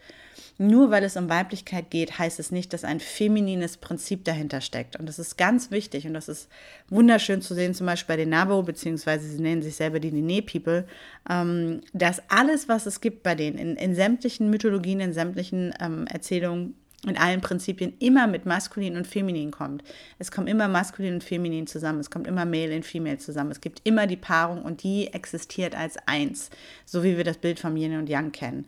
Nur 0.57 0.91
weil 0.91 1.03
es 1.03 1.17
um 1.17 1.29
Weiblichkeit 1.29 1.89
geht, 1.89 2.19
heißt 2.19 2.39
es 2.39 2.51
nicht, 2.51 2.73
dass 2.73 2.83
ein 2.83 2.99
feminines 2.99 3.77
Prinzip 3.77 4.25
dahinter 4.25 4.61
steckt. 4.61 4.95
Und 4.95 5.07
das 5.07 5.19
ist 5.19 5.37
ganz 5.37 5.71
wichtig 5.71 6.05
und 6.07 6.13
das 6.13 6.27
ist 6.27 6.49
wunderschön 6.89 7.41
zu 7.41 7.53
sehen, 7.53 7.73
zum 7.73 7.87
Beispiel 7.87 8.13
bei 8.13 8.17
den 8.17 8.29
Nabo, 8.29 8.63
beziehungsweise 8.63 9.27
sie 9.27 9.41
nennen 9.41 9.61
sich 9.61 9.75
selber 9.75 9.99
die 9.99 10.11
Nene 10.11 10.41
People, 10.41 10.85
ähm, 11.29 11.81
dass 11.93 12.21
alles, 12.29 12.67
was 12.69 12.85
es 12.85 13.01
gibt 13.01 13.23
bei 13.23 13.35
denen, 13.35 13.57
in, 13.57 13.75
in 13.75 13.95
sämtlichen 13.95 14.49
Mythologien, 14.49 14.99
in 14.99 15.13
sämtlichen 15.13 15.73
ähm, 15.79 16.07
Erzählungen, 16.07 16.75
in 17.07 17.17
allen 17.17 17.41
Prinzipien 17.41 17.93
immer 17.99 18.27
mit 18.27 18.45
maskulin 18.45 18.95
und 18.95 19.07
feminin 19.07 19.51
kommt. 19.51 19.83
Es 20.19 20.31
kommt 20.31 20.47
immer 20.47 20.67
maskulin 20.67 21.15
und 21.15 21.23
feminin 21.23 21.65
zusammen, 21.65 21.99
es 21.99 22.11
kommt 22.11 22.27
immer 22.27 22.45
male 22.45 22.75
und 22.75 22.85
female 22.85 23.17
zusammen. 23.17 23.51
Es 23.51 23.61
gibt 23.61 23.81
immer 23.83 24.05
die 24.05 24.17
Paarung 24.17 24.61
und 24.61 24.83
die 24.83 25.07
existiert 25.07 25.75
als 25.75 25.97
eins, 26.05 26.49
so 26.85 27.03
wie 27.03 27.17
wir 27.17 27.23
das 27.23 27.37
Bild 27.37 27.59
von 27.59 27.75
Yin 27.75 27.97
und 27.97 28.09
Yang 28.09 28.31
kennen. 28.31 28.65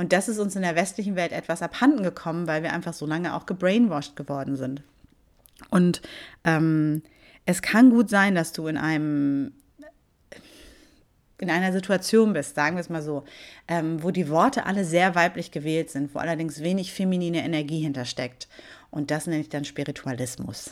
Und 0.00 0.14
das 0.14 0.30
ist 0.30 0.38
uns 0.38 0.56
in 0.56 0.62
der 0.62 0.76
westlichen 0.76 1.14
Welt 1.14 1.30
etwas 1.30 1.60
abhanden 1.60 2.02
gekommen, 2.02 2.46
weil 2.46 2.62
wir 2.62 2.72
einfach 2.72 2.94
so 2.94 3.04
lange 3.04 3.34
auch 3.34 3.44
gebrainwashed 3.44 4.16
geworden 4.16 4.56
sind. 4.56 4.82
Und 5.68 6.00
ähm, 6.42 7.02
es 7.44 7.60
kann 7.60 7.90
gut 7.90 8.08
sein, 8.08 8.34
dass 8.34 8.52
du 8.52 8.66
in 8.66 8.78
einem 8.78 9.52
in 11.36 11.50
einer 11.50 11.72
Situation 11.72 12.32
bist, 12.32 12.54
sagen 12.54 12.76
wir 12.76 12.80
es 12.80 12.88
mal 12.88 13.02
so, 13.02 13.24
ähm, 13.68 14.02
wo 14.02 14.10
die 14.10 14.30
Worte 14.30 14.64
alle 14.64 14.86
sehr 14.86 15.14
weiblich 15.14 15.50
gewählt 15.50 15.90
sind, 15.90 16.14
wo 16.14 16.18
allerdings 16.18 16.62
wenig 16.62 16.94
feminine 16.94 17.44
Energie 17.44 17.80
hintersteckt. 17.80 18.48
Und 18.90 19.10
das 19.10 19.26
nenne 19.26 19.42
ich 19.42 19.50
dann 19.50 19.66
Spiritualismus. 19.66 20.70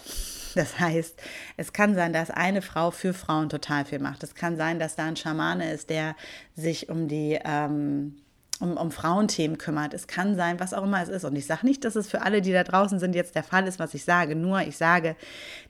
Das 0.54 0.80
heißt, 0.80 1.20
es 1.58 1.74
kann 1.74 1.94
sein, 1.94 2.14
dass 2.14 2.30
eine 2.30 2.62
Frau 2.62 2.90
für 2.90 3.12
Frauen 3.12 3.50
total 3.50 3.84
viel 3.84 3.98
macht. 3.98 4.22
Es 4.22 4.34
kann 4.34 4.56
sein, 4.56 4.78
dass 4.78 4.96
da 4.96 5.04
ein 5.04 5.16
Schamane 5.16 5.70
ist, 5.70 5.90
der 5.90 6.16
sich 6.56 6.88
um 6.88 7.08
die 7.08 7.38
ähm, 7.44 8.16
um, 8.60 8.76
um 8.76 8.90
Frauenthemen 8.90 9.58
kümmert. 9.58 9.94
Es 9.94 10.06
kann 10.06 10.36
sein, 10.36 10.60
was 10.60 10.74
auch 10.74 10.84
immer 10.84 11.02
es 11.02 11.08
ist. 11.08 11.24
Und 11.24 11.36
ich 11.36 11.46
sage 11.46 11.66
nicht, 11.66 11.84
dass 11.84 11.96
es 11.96 12.08
für 12.08 12.22
alle, 12.22 12.42
die 12.42 12.52
da 12.52 12.64
draußen 12.64 12.98
sind, 12.98 13.14
jetzt 13.14 13.34
der 13.34 13.42
Fall 13.42 13.66
ist, 13.66 13.78
was 13.78 13.94
ich 13.94 14.04
sage. 14.04 14.34
Nur 14.34 14.62
ich 14.62 14.76
sage, 14.76 15.16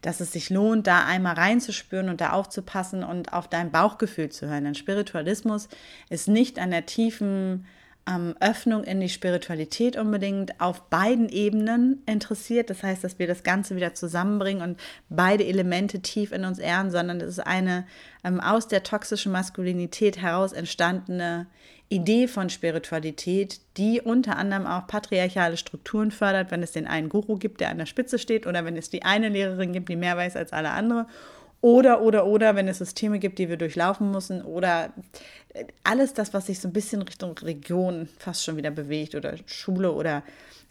dass 0.02 0.20
es 0.20 0.32
sich 0.32 0.50
lohnt, 0.50 0.86
da 0.86 1.04
einmal 1.04 1.34
reinzuspüren 1.34 2.08
und 2.08 2.20
da 2.20 2.30
aufzupassen 2.30 3.04
und 3.04 3.32
auf 3.32 3.48
dein 3.48 3.70
Bauchgefühl 3.70 4.30
zu 4.30 4.48
hören. 4.48 4.64
Denn 4.64 4.74
Spiritualismus 4.74 5.68
ist 6.08 6.28
nicht 6.28 6.58
an 6.58 6.70
der 6.70 6.86
tiefen 6.86 7.66
ähm, 8.08 8.34
Öffnung 8.40 8.84
in 8.84 9.00
die 9.00 9.08
Spiritualität 9.08 9.96
unbedingt 9.96 10.60
auf 10.60 10.88
beiden 10.88 11.28
Ebenen 11.28 12.02
interessiert. 12.06 12.70
Das 12.70 12.82
heißt, 12.82 13.04
dass 13.04 13.18
wir 13.18 13.26
das 13.26 13.42
Ganze 13.42 13.76
wieder 13.76 13.94
zusammenbringen 13.94 14.62
und 14.62 14.80
beide 15.10 15.44
Elemente 15.44 16.00
tief 16.00 16.32
in 16.32 16.44
uns 16.44 16.58
ehren, 16.58 16.90
sondern 16.90 17.20
es 17.20 17.28
ist 17.28 17.46
eine 17.46 17.86
ähm, 18.24 18.40
aus 18.40 18.66
der 18.68 18.82
toxischen 18.82 19.30
Maskulinität 19.32 20.20
heraus 20.22 20.52
entstandene 20.52 21.46
Idee 21.90 22.28
von 22.28 22.50
Spiritualität, 22.50 23.60
die 23.76 24.00
unter 24.00 24.36
anderem 24.36 24.66
auch 24.66 24.86
patriarchale 24.86 25.56
Strukturen 25.56 26.10
fördert, 26.10 26.50
wenn 26.50 26.62
es 26.62 26.72
den 26.72 26.86
einen 26.86 27.08
Guru 27.08 27.36
gibt, 27.36 27.60
der 27.60 27.70
an 27.70 27.78
der 27.78 27.86
Spitze 27.86 28.18
steht, 28.18 28.46
oder 28.46 28.64
wenn 28.64 28.76
es 28.76 28.90
die 28.90 29.04
eine 29.04 29.30
Lehrerin 29.30 29.72
gibt, 29.72 29.88
die 29.88 29.96
mehr 29.96 30.16
weiß 30.16 30.36
als 30.36 30.52
alle 30.52 30.70
andere, 30.70 31.06
oder, 31.60 32.02
oder, 32.02 32.26
oder, 32.26 32.54
wenn 32.54 32.68
es 32.68 32.78
Systeme 32.78 33.18
gibt, 33.18 33.38
die 33.38 33.48
wir 33.48 33.56
durchlaufen 33.56 34.10
müssen, 34.10 34.42
oder 34.42 34.92
äh, 35.54 35.64
alles 35.82 36.14
das, 36.14 36.32
was 36.32 36.46
sich 36.46 36.60
so 36.60 36.68
ein 36.68 36.72
bisschen 36.72 37.02
Richtung 37.02 37.36
Region 37.38 38.08
fast 38.18 38.44
schon 38.44 38.56
wieder 38.56 38.70
bewegt, 38.70 39.14
oder 39.14 39.34
Schule 39.46 39.92
oder 39.92 40.22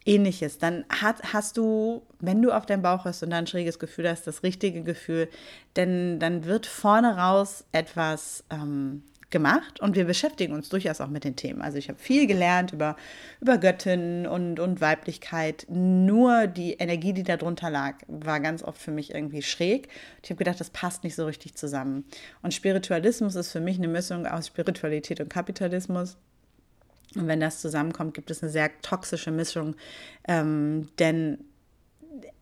ähnliches, 0.05 0.57
dann 0.57 0.85
hat, 0.89 1.33
hast 1.33 1.57
du, 1.57 2.01
wenn 2.19 2.41
du 2.41 2.51
auf 2.51 2.65
deinen 2.65 2.81
Bauch 2.81 3.03
hast 3.05 3.21
und 3.23 3.31
dann 3.31 3.43
ein 3.43 3.47
schräges 3.47 3.79
Gefühl 3.79 4.09
hast, 4.09 4.25
das 4.25 4.43
richtige 4.43 4.83
Gefühl, 4.83 5.27
denn 5.75 6.19
dann 6.19 6.45
wird 6.45 6.65
vorne 6.65 7.17
raus 7.17 7.65
etwas 7.73 8.45
ähm, 8.49 9.03
gemacht 9.37 9.79
und 9.79 9.95
wir 9.95 10.05
beschäftigen 10.05 10.53
uns 10.53 10.69
durchaus 10.69 10.99
auch 10.99 11.09
mit 11.09 11.23
den 11.23 11.35
Themen. 11.35 11.61
Also 11.61 11.77
ich 11.77 11.89
habe 11.89 11.99
viel 11.99 12.25
gelernt 12.25 12.73
über, 12.73 12.95
über 13.39 13.59
Göttinnen 13.59 14.25
und, 14.25 14.59
und 14.59 14.81
Weiblichkeit. 14.81 15.67
Nur 15.69 16.47
die 16.47 16.73
Energie, 16.73 17.13
die 17.13 17.21
darunter 17.21 17.69
lag, 17.69 17.97
war 18.07 18.39
ganz 18.39 18.63
oft 18.63 18.81
für 18.81 18.89
mich 18.89 19.13
irgendwie 19.13 19.43
schräg. 19.43 19.89
Ich 20.23 20.31
habe 20.31 20.39
gedacht, 20.39 20.59
das 20.59 20.71
passt 20.71 21.03
nicht 21.03 21.13
so 21.13 21.25
richtig 21.25 21.53
zusammen. 21.53 22.05
Und 22.41 22.55
Spiritualismus 22.55 23.35
ist 23.35 23.51
für 23.51 23.59
mich 23.59 23.77
eine 23.77 23.87
Mischung 23.87 24.25
aus 24.25 24.47
Spiritualität 24.47 25.21
und 25.21 25.29
Kapitalismus. 25.29 26.17
Und 27.15 27.27
wenn 27.27 27.39
das 27.39 27.61
zusammenkommt, 27.61 28.15
gibt 28.15 28.31
es 28.31 28.41
eine 28.41 28.51
sehr 28.51 28.71
toxische 28.81 29.31
Mischung, 29.31 29.75
ähm, 30.27 30.89
denn 30.97 31.37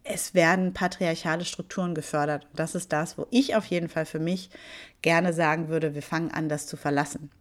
es 0.03 0.33
werden 0.33 0.73
patriarchale 0.73 1.45
Strukturen 1.45 1.95
gefördert. 1.95 2.47
Das 2.53 2.75
ist 2.75 2.93
das, 2.93 3.17
wo 3.17 3.27
ich 3.31 3.55
auf 3.55 3.65
jeden 3.65 3.89
Fall 3.89 4.05
für 4.05 4.19
mich 4.19 4.49
gerne 5.01 5.33
sagen 5.33 5.67
würde, 5.67 5.95
wir 5.95 6.01
fangen 6.01 6.31
an, 6.31 6.49
das 6.49 6.67
zu 6.67 6.77
verlassen. 6.77 7.31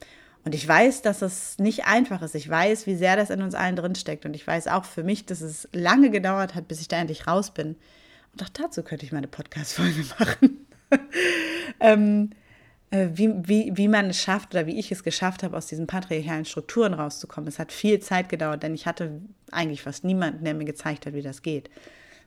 Und 0.44 0.55
ich 0.55 0.66
weiß, 0.66 1.03
dass 1.03 1.23
es 1.23 1.59
nicht 1.59 1.87
einfach 1.87 2.20
ist. 2.20 2.35
Ich 2.35 2.49
weiß, 2.49 2.87
wie 2.87 2.97
sehr 2.97 3.16
das 3.16 3.31
in 3.31 3.42
uns 3.42 3.55
allen 3.55 3.77
drinsteckt. 3.77 4.27
Und 4.27 4.35
ich 4.35 4.47
weiß 4.47 4.68
auch 4.68 4.85
für 4.85 5.03
mich, 5.03 5.25
dass 5.25 5.40
es 5.40 5.68
lange 5.73 6.11
gedauert 6.11 6.55
hat, 6.55 6.68
bis 6.68 6.81
ich 6.81 6.88
da 6.88 6.99
endlich 6.99 7.27
raus 7.27 7.53
bin. 7.53 7.77
Und 8.33 8.42
auch 8.42 8.51
dazu 8.51 8.83
könnte 8.83 9.07
ich 9.07 9.12
meine 9.12 9.29
Podcast-Folge 9.29 10.05
machen. 10.18 10.66
ähm, 11.81 12.31
äh, 12.90 13.09
wie, 13.14 13.33
wie, 13.42 13.73
wie 13.75 13.88
man 13.88 14.11
es 14.11 14.20
schafft 14.20 14.55
oder 14.55 14.66
wie 14.66 14.79
ich 14.79 14.92
es 14.92 15.03
geschafft 15.03 15.42
habe, 15.42 15.57
aus 15.57 15.66
diesen 15.66 15.87
patriarchalen 15.87 16.44
Strukturen 16.44 16.92
rauszukommen. 16.92 17.49
Es 17.49 17.59
hat 17.59 17.73
viel 17.73 18.01
Zeit 18.01 18.29
gedauert, 18.29 18.62
denn 18.62 18.75
ich 18.75 18.87
hatte 18.87 19.20
eigentlich 19.51 19.83
fast 19.83 20.05
niemanden, 20.05 20.44
der 20.44 20.55
mir 20.55 20.64
gezeigt 20.64 21.07
hat, 21.07 21.14
wie 21.14 21.23
das 21.23 21.42
geht. 21.42 21.70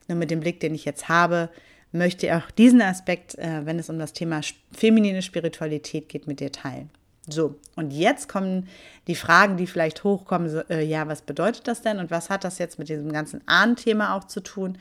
Nur 0.07 0.17
mit 0.17 0.31
dem 0.31 0.39
Blick, 0.39 0.59
den 0.59 0.75
ich 0.75 0.85
jetzt 0.85 1.09
habe, 1.09 1.49
möchte 1.91 2.27
ich 2.27 2.33
auch 2.33 2.51
diesen 2.51 2.81
Aspekt, 2.81 3.37
äh, 3.37 3.65
wenn 3.65 3.79
es 3.79 3.89
um 3.89 3.99
das 3.99 4.13
Thema 4.13 4.41
feminine 4.71 5.21
Spiritualität 5.21 6.09
geht, 6.09 6.27
mit 6.27 6.39
dir 6.39 6.51
teilen. 6.51 6.89
So, 7.29 7.55
und 7.75 7.91
jetzt 7.91 8.29
kommen 8.29 8.69
die 9.07 9.15
Fragen, 9.15 9.57
die 9.57 9.67
vielleicht 9.67 10.03
hochkommen, 10.03 10.49
so, 10.49 10.59
äh, 10.69 10.83
ja, 10.83 11.07
was 11.07 11.21
bedeutet 11.21 11.67
das 11.67 11.81
denn 11.81 11.99
und 11.99 12.09
was 12.09 12.29
hat 12.29 12.45
das 12.45 12.57
jetzt 12.57 12.79
mit 12.79 12.87
diesem 12.87 13.11
ganzen 13.11 13.41
Ahnenthema 13.47 14.15
auch 14.15 14.23
zu 14.23 14.39
tun? 14.41 14.77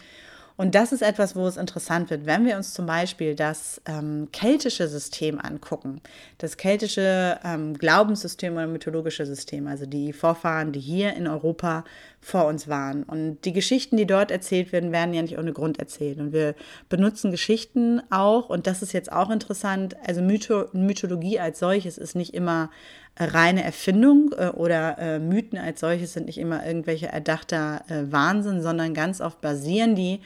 Und 0.57 0.75
das 0.75 0.93
ist 0.93 1.03
etwas, 1.03 1.37
wo 1.37 1.47
es 1.47 1.59
interessant 1.59 2.09
wird, 2.09 2.25
wenn 2.25 2.47
wir 2.47 2.57
uns 2.57 2.73
zum 2.73 2.87
Beispiel 2.87 3.35
das 3.35 3.81
ähm, 3.87 4.29
keltische 4.33 4.89
System 4.89 5.39
angucken, 5.39 6.01
das 6.39 6.57
keltische 6.57 7.39
ähm, 7.45 7.75
Glaubenssystem 7.75 8.55
oder 8.55 8.67
mythologische 8.67 9.27
System, 9.27 9.67
also 9.67 9.85
die 9.85 10.15
Vorfahren, 10.15 10.73
die 10.73 10.81
hier 10.81 11.15
in 11.15 11.29
Europa 11.29 11.85
vor 12.21 12.47
uns 12.47 12.69
waren. 12.69 13.03
Und 13.03 13.45
die 13.45 13.53
Geschichten, 13.53 13.99
die 13.99 14.07
dort 14.07 14.31
erzählt 14.31 14.73
werden, 14.73 14.93
werden 14.93 15.13
ja 15.13 15.23
nicht 15.23 15.39
ohne 15.39 15.53
Grund 15.53 15.79
erzählt. 15.79 16.19
Und 16.19 16.33
wir 16.33 16.55
benutzen 16.89 17.31
Geschichten 17.31 18.01
auch, 18.11 18.49
und 18.49 18.67
das 18.67 18.81
ist 18.81 18.93
jetzt 18.93 19.13
auch 19.13 19.29
interessant, 19.31 19.95
also 20.07 20.23
Mytho 20.23 20.69
Mythologie 20.73 21.39
als 21.39 21.59
solches 21.59 21.99
ist 21.99 22.17
nicht 22.17 22.33
immer 22.33 22.71
reine 23.19 23.65
Erfindung 23.65 24.33
äh, 24.37 24.49
oder 24.49 24.99
äh, 24.99 25.19
Mythen 25.19 25.59
als 25.59 25.81
solches 25.81 26.13
sind 26.13 26.27
nicht 26.27 26.39
immer 26.39 26.67
irgendwelche 26.67 27.07
erdachter 27.07 27.85
äh, 27.89 28.13
Wahnsinn, 28.13 28.63
sondern 28.63 28.95
ganz 28.95 29.21
oft 29.21 29.41
basieren 29.41 29.95
die 29.95 30.21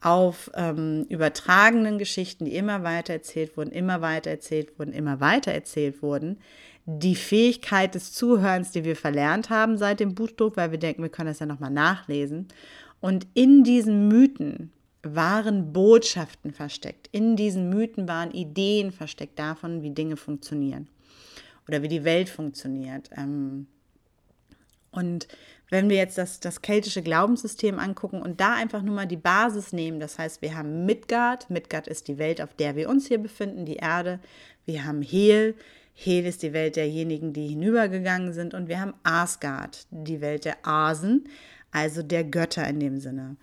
auf 0.00 0.50
ähm, 0.54 1.04
übertragenen 1.10 1.98
Geschichten, 1.98 2.46
die 2.46 2.54
immer 2.54 2.82
weiter 2.82 3.12
erzählt 3.12 3.56
wurden, 3.58 3.70
immer 3.70 4.00
weiter 4.00 4.30
erzählt 4.30 4.78
wurden, 4.78 4.94
immer 4.94 5.20
weiter 5.20 5.52
erzählt 5.52 6.02
wurden. 6.02 6.38
Die 6.86 7.14
Fähigkeit 7.14 7.94
des 7.94 8.12
Zuhörens, 8.12 8.72
die 8.72 8.84
wir 8.84 8.96
verlernt 8.96 9.50
haben 9.50 9.76
seit 9.76 10.00
dem 10.00 10.14
Buchdruck, 10.14 10.56
weil 10.56 10.70
wir 10.70 10.78
denken, 10.78 11.02
wir 11.02 11.10
können 11.10 11.28
das 11.28 11.40
ja 11.40 11.46
nochmal 11.46 11.70
nachlesen. 11.70 12.48
Und 13.00 13.26
in 13.34 13.62
diesen 13.62 14.08
Mythen 14.08 14.72
waren 15.02 15.74
Botschaften 15.74 16.52
versteckt. 16.52 17.08
In 17.12 17.36
diesen 17.36 17.68
Mythen 17.68 18.08
waren 18.08 18.30
Ideen 18.30 18.92
versteckt 18.92 19.38
davon, 19.38 19.82
wie 19.82 19.90
Dinge 19.90 20.16
funktionieren 20.16 20.88
oder 21.70 21.82
wie 21.82 21.88
die 21.88 22.04
Welt 22.04 22.28
funktioniert. 22.28 23.10
Ähm, 23.16 23.68
und 24.90 25.28
wenn 25.70 25.88
wir 25.88 25.96
jetzt 25.96 26.18
das, 26.18 26.40
das 26.40 26.62
keltische 26.62 27.00
Glaubenssystem 27.00 27.78
angucken 27.78 28.20
und 28.20 28.40
da 28.40 28.54
einfach 28.54 28.82
nur 28.82 28.96
mal 28.96 29.06
die 29.06 29.16
Basis 29.16 29.72
nehmen, 29.72 30.00
das 30.00 30.18
heißt, 30.18 30.42
wir 30.42 30.56
haben 30.56 30.84
Midgard, 30.84 31.48
Midgard 31.48 31.86
ist 31.86 32.08
die 32.08 32.18
Welt, 32.18 32.40
auf 32.42 32.54
der 32.54 32.74
wir 32.74 32.88
uns 32.88 33.06
hier 33.06 33.18
befinden, 33.18 33.66
die 33.66 33.76
Erde, 33.76 34.18
wir 34.66 34.84
haben 34.84 35.00
Hel, 35.00 35.54
Hel 35.94 36.26
ist 36.26 36.42
die 36.42 36.52
Welt 36.52 36.74
derjenigen, 36.74 37.32
die 37.32 37.46
hinübergegangen 37.46 38.32
sind 38.32 38.52
und 38.52 38.68
wir 38.68 38.80
haben 38.80 38.94
Asgard, 39.04 39.86
die 39.90 40.20
Welt 40.20 40.44
der 40.44 40.66
Asen, 40.66 41.28
also 41.70 42.02
der 42.02 42.24
Götter 42.24 42.66
in 42.66 42.80
dem 42.80 42.98
Sinne. 42.98 43.36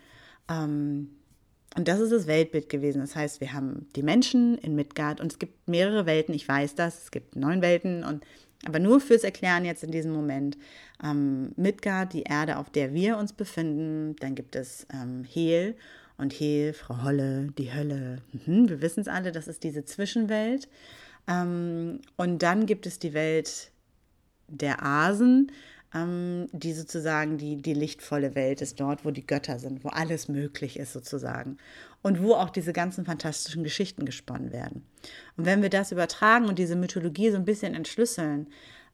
Ähm, 0.50 1.17
und 1.76 1.86
das 1.88 2.00
ist 2.00 2.12
das 2.12 2.26
Weltbild 2.26 2.68
gewesen. 2.68 3.00
Das 3.00 3.14
heißt, 3.14 3.40
wir 3.40 3.52
haben 3.52 3.88
die 3.94 4.02
Menschen 4.02 4.58
in 4.58 4.74
Midgard 4.74 5.20
und 5.20 5.32
es 5.32 5.38
gibt 5.38 5.68
mehrere 5.68 6.06
Welten, 6.06 6.34
ich 6.34 6.48
weiß 6.48 6.74
das, 6.74 7.02
es 7.04 7.10
gibt 7.10 7.36
neun 7.36 7.62
Welten 7.62 8.04
und 8.04 8.24
aber 8.64 8.80
nur 8.80 9.00
fürs 9.00 9.22
Erklären 9.22 9.64
jetzt 9.64 9.84
in 9.84 9.92
diesem 9.92 10.12
Moment. 10.12 10.58
Ähm, 11.02 11.52
Midgard, 11.56 12.12
die 12.12 12.24
Erde, 12.24 12.58
auf 12.58 12.70
der 12.70 12.92
wir 12.92 13.16
uns 13.16 13.32
befinden. 13.32 14.16
Dann 14.18 14.34
gibt 14.34 14.56
es 14.56 14.86
ähm, 14.92 15.24
Hel 15.24 15.76
und 16.16 16.32
Hel, 16.32 16.72
Frau 16.72 17.04
Holle, 17.04 17.52
die 17.56 17.72
Hölle. 17.72 18.22
Mhm, 18.32 18.68
wir 18.68 18.82
wissen 18.82 19.00
es 19.00 19.08
alle, 19.08 19.30
das 19.30 19.46
ist 19.46 19.62
diese 19.62 19.84
Zwischenwelt. 19.84 20.68
Ähm, 21.28 22.00
und 22.16 22.42
dann 22.42 22.66
gibt 22.66 22.86
es 22.86 22.98
die 22.98 23.14
Welt 23.14 23.70
der 24.48 24.82
Asen, 24.82 25.52
ähm, 25.94 26.48
die 26.52 26.72
sozusagen 26.72 27.38
die, 27.38 27.56
die 27.56 27.74
lichtvolle 27.74 28.34
Welt 28.34 28.60
ist, 28.60 28.80
dort, 28.80 29.04
wo 29.04 29.10
die 29.10 29.26
Götter 29.26 29.58
sind, 29.58 29.84
wo 29.84 29.88
alles 29.88 30.28
möglich 30.28 30.78
ist 30.78 30.92
sozusagen 30.92 31.56
und 32.02 32.22
wo 32.22 32.34
auch 32.34 32.50
diese 32.50 32.72
ganzen 32.72 33.04
fantastischen 33.04 33.64
Geschichten 33.64 34.04
gesponnen 34.04 34.52
werden. 34.52 34.84
Und 35.36 35.46
wenn 35.46 35.62
wir 35.62 35.70
das 35.70 35.92
übertragen 35.92 36.46
und 36.46 36.58
diese 36.58 36.76
Mythologie 36.76 37.30
so 37.30 37.36
ein 37.36 37.44
bisschen 37.44 37.74
entschlüsseln, 37.74 38.48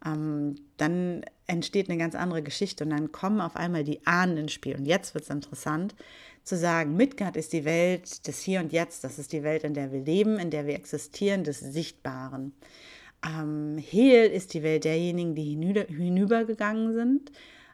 ähm, 0.05 0.57
dann 0.77 1.25
entsteht 1.47 1.89
eine 1.89 1.99
ganz 1.99 2.15
andere 2.15 2.43
Geschichte 2.43 2.85
und 2.85 2.91
dann 2.91 3.13
kommen 3.13 3.41
auf 3.41 3.57
einmal 3.57 3.85
die 3.85 4.07
Ahnen 4.07 4.37
ins 4.37 4.53
Spiel. 4.53 4.77
Und 4.77 4.87
jetzt 4.87 5.15
wird 5.15 5.25
es 5.25 5.31
interessant 5.31 5.95
zu 6.43 6.57
sagen, 6.57 6.97
Midgard 6.97 7.37
ist 7.37 7.53
die 7.53 7.65
Welt 7.65 8.27
des 8.27 8.41
Hier 8.41 8.61
und 8.61 8.73
Jetzt, 8.73 9.03
das 9.03 9.19
ist 9.19 9.33
die 9.33 9.43
Welt, 9.43 9.65
in 9.65 9.75
der 9.75 9.93
wir 9.93 10.01
leben, 10.01 10.39
in 10.39 10.51
der 10.51 10.67
wir 10.67 10.75
existieren, 10.75 11.43
des 11.43 11.61
Sichtbaren. 11.61 12.53
Ähm, 13.25 13.79
Hel 13.79 14.31
ist 14.31 14.55
die 14.55 14.63
Welt 14.63 14.85
derjenigen, 14.85 15.35
die 15.35 15.45
hinüber, 15.45 15.85
hinübergegangen 15.89 16.93
sind, 16.93 17.33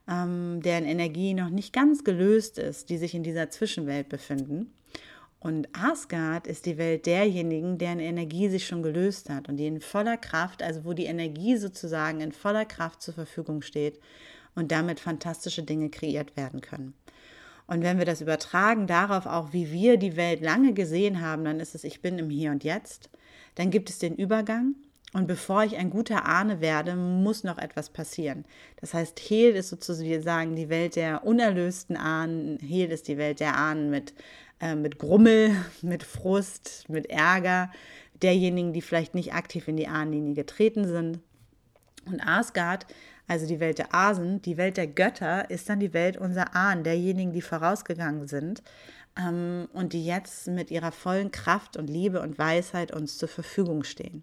ähm, 0.08 0.60
deren 0.62 0.84
Energie 0.84 1.34
noch 1.34 1.50
nicht 1.50 1.72
ganz 1.72 2.04
gelöst 2.04 2.58
ist, 2.58 2.88
die 2.90 2.98
sich 2.98 3.14
in 3.14 3.22
dieser 3.22 3.50
Zwischenwelt 3.50 4.08
befinden. 4.08 4.72
Und 5.40 5.68
Asgard 5.72 6.46
ist 6.46 6.66
die 6.66 6.76
Welt 6.76 7.06
derjenigen, 7.06 7.78
deren 7.78 7.98
Energie 7.98 8.48
sich 8.50 8.66
schon 8.66 8.82
gelöst 8.82 9.30
hat 9.30 9.48
und 9.48 9.56
die 9.56 9.66
in 9.66 9.80
voller 9.80 10.18
Kraft, 10.18 10.62
also 10.62 10.84
wo 10.84 10.92
die 10.92 11.06
Energie 11.06 11.56
sozusagen 11.56 12.20
in 12.20 12.32
voller 12.32 12.66
Kraft 12.66 13.00
zur 13.00 13.14
Verfügung 13.14 13.62
steht 13.62 13.98
und 14.54 14.70
damit 14.70 15.00
fantastische 15.00 15.62
Dinge 15.62 15.88
kreiert 15.88 16.36
werden 16.36 16.60
können. 16.60 16.92
Und 17.66 17.82
wenn 17.82 17.98
wir 17.98 18.04
das 18.04 18.20
übertragen 18.20 18.86
darauf 18.86 19.26
auch, 19.26 19.52
wie 19.52 19.72
wir 19.72 19.96
die 19.96 20.16
Welt 20.16 20.42
lange 20.42 20.74
gesehen 20.74 21.22
haben, 21.22 21.44
dann 21.44 21.60
ist 21.60 21.74
es, 21.74 21.84
ich 21.84 22.02
bin 22.02 22.18
im 22.18 22.28
Hier 22.28 22.50
und 22.50 22.64
Jetzt. 22.64 23.08
Dann 23.54 23.70
gibt 23.70 23.88
es 23.88 23.98
den 23.98 24.16
Übergang 24.16 24.74
und 25.12 25.26
bevor 25.26 25.64
ich 25.64 25.76
ein 25.76 25.90
guter 25.90 26.24
Ahne 26.24 26.60
werde, 26.60 26.94
muss 26.94 27.42
noch 27.42 27.58
etwas 27.58 27.90
passieren. 27.90 28.44
Das 28.80 28.94
heißt, 28.94 29.18
Hehl 29.18 29.56
ist 29.56 29.68
sozusagen 29.68 30.54
die 30.54 30.68
Welt 30.68 30.94
der 30.94 31.24
unerlösten 31.24 31.96
Ahnen. 31.96 32.58
Hehl 32.60 32.92
ist 32.92 33.08
die 33.08 33.18
Welt 33.18 33.40
der 33.40 33.56
Ahnen 33.56 33.90
mit, 33.90 34.14
äh, 34.60 34.76
mit 34.76 34.98
Grummel, 34.98 35.56
mit 35.82 36.04
Frust, 36.04 36.88
mit 36.88 37.10
Ärger, 37.10 37.72
derjenigen, 38.22 38.72
die 38.72 38.82
vielleicht 38.82 39.14
nicht 39.14 39.34
aktiv 39.34 39.66
in 39.66 39.76
die 39.76 39.88
Ahnenlinie 39.88 40.34
getreten 40.34 40.86
sind. 40.86 41.18
Und 42.06 42.20
Asgard, 42.20 42.86
also 43.26 43.46
die 43.46 43.58
Welt 43.58 43.78
der 43.78 43.92
Asen, 43.92 44.40
die 44.42 44.56
Welt 44.56 44.76
der 44.76 44.86
Götter, 44.86 45.50
ist 45.50 45.68
dann 45.68 45.80
die 45.80 45.92
Welt 45.92 46.18
unserer 46.18 46.54
Ahnen, 46.54 46.84
derjenigen, 46.84 47.32
die 47.32 47.42
vorausgegangen 47.42 48.28
sind 48.28 48.62
ähm, 49.18 49.68
und 49.72 49.92
die 49.92 50.04
jetzt 50.04 50.46
mit 50.46 50.70
ihrer 50.70 50.92
vollen 50.92 51.32
Kraft 51.32 51.76
und 51.76 51.90
Liebe 51.90 52.20
und 52.20 52.38
Weisheit 52.38 52.92
uns 52.92 53.18
zur 53.18 53.28
Verfügung 53.28 53.82
stehen. 53.82 54.22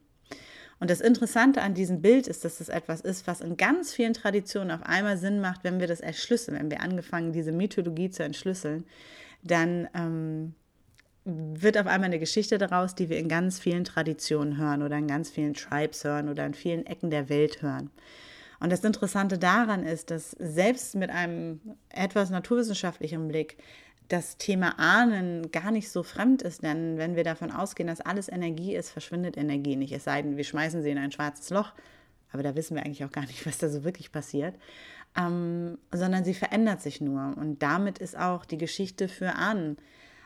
Und 0.79 0.91
das 0.91 1.01
Interessante 1.01 1.61
an 1.61 1.73
diesem 1.73 2.01
Bild 2.01 2.27
ist, 2.27 2.45
dass 2.45 2.59
es 2.59 2.69
etwas 2.69 3.01
ist, 3.01 3.25
was 3.25 3.41
in 3.41 3.57
ganz 3.57 3.93
vielen 3.93 4.13
Traditionen 4.13 4.71
auf 4.71 4.83
einmal 4.83 5.17
Sinn 5.17 5.41
macht, 5.41 5.63
wenn 5.63 5.79
wir 5.79 5.87
das 5.87 6.01
erschlüsseln, 6.01 6.57
wenn 6.57 6.69
wir 6.69 6.81
angefangen, 6.81 7.31
diese 7.31 7.51
Mythologie 7.51 8.11
zu 8.11 8.23
entschlüsseln, 8.23 8.85
dann 9.43 9.87
ähm, 9.95 10.53
wird 11.25 11.77
auf 11.77 11.87
einmal 11.87 12.07
eine 12.07 12.19
Geschichte 12.19 12.57
daraus, 12.57 12.95
die 12.95 13.09
wir 13.09 13.17
in 13.17 13.27
ganz 13.27 13.59
vielen 13.59 13.83
Traditionen 13.83 14.57
hören 14.57 14.83
oder 14.83 14.97
in 14.97 15.07
ganz 15.07 15.29
vielen 15.29 15.55
Tribes 15.55 16.03
hören 16.03 16.29
oder 16.29 16.45
in 16.45 16.53
vielen 16.53 16.85
Ecken 16.85 17.09
der 17.09 17.27
Welt 17.29 17.61
hören. 17.61 17.89
Und 18.59 18.71
das 18.71 18.83
Interessante 18.83 19.37
daran 19.37 19.83
ist, 19.83 20.09
dass 20.09 20.31
selbst 20.31 20.95
mit 20.95 21.09
einem 21.09 21.59
etwas 21.89 22.29
naturwissenschaftlichen 22.29 23.27
Blick 23.27 23.57
das 24.07 24.37
Thema 24.37 24.79
Ahnen 24.79 25.51
gar 25.51 25.71
nicht 25.71 25.91
so 25.91 26.03
fremd 26.03 26.41
ist, 26.41 26.63
denn 26.63 26.97
wenn 26.97 27.15
wir 27.15 27.23
davon 27.23 27.51
ausgehen, 27.51 27.87
dass 27.87 28.01
alles 28.01 28.29
Energie 28.29 28.75
ist, 28.75 28.89
verschwindet 28.89 29.37
Energie 29.37 29.75
nicht. 29.75 29.91
Es 29.91 30.05
sei 30.05 30.21
denn, 30.21 30.37
wir 30.37 30.43
schmeißen 30.43 30.81
sie 30.81 30.91
in 30.91 30.97
ein 30.97 31.11
schwarzes 31.11 31.49
Loch, 31.49 31.73
aber 32.31 32.43
da 32.43 32.55
wissen 32.55 32.75
wir 32.75 32.85
eigentlich 32.85 33.03
auch 33.03 33.11
gar 33.11 33.25
nicht, 33.25 33.45
was 33.45 33.57
da 33.57 33.69
so 33.69 33.83
wirklich 33.83 34.11
passiert, 34.11 34.55
ähm, 35.17 35.77
sondern 35.91 36.23
sie 36.23 36.33
verändert 36.33 36.81
sich 36.81 37.01
nur. 37.01 37.35
Und 37.37 37.61
damit 37.61 37.99
ist 37.99 38.17
auch 38.17 38.45
die 38.45 38.57
Geschichte 38.57 39.07
für 39.07 39.35
Ahnen 39.35 39.77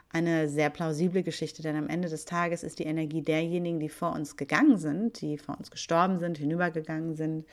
eine 0.10 0.50
sehr 0.50 0.70
plausible 0.70 1.24
Geschichte, 1.24 1.62
denn 1.63 1.78
am 1.78 1.88
Ende 1.88 2.10
des 2.10 2.26
Tages 2.26 2.63
ist 2.63 2.80
die 2.80 2.84
Energie 2.84 3.22
derjenigen, 3.22 3.80
die 3.80 3.89
vor 3.89 4.12
uns 4.13 4.36
gegangen 4.36 4.78
sind, 4.78 5.22
die 5.22 5.38
vor 5.38 5.58
uns 5.58 5.72
gestorben 5.72 6.20
sind, 6.20 6.38
hinübergegangen 6.38 7.15
sind, 7.15 7.46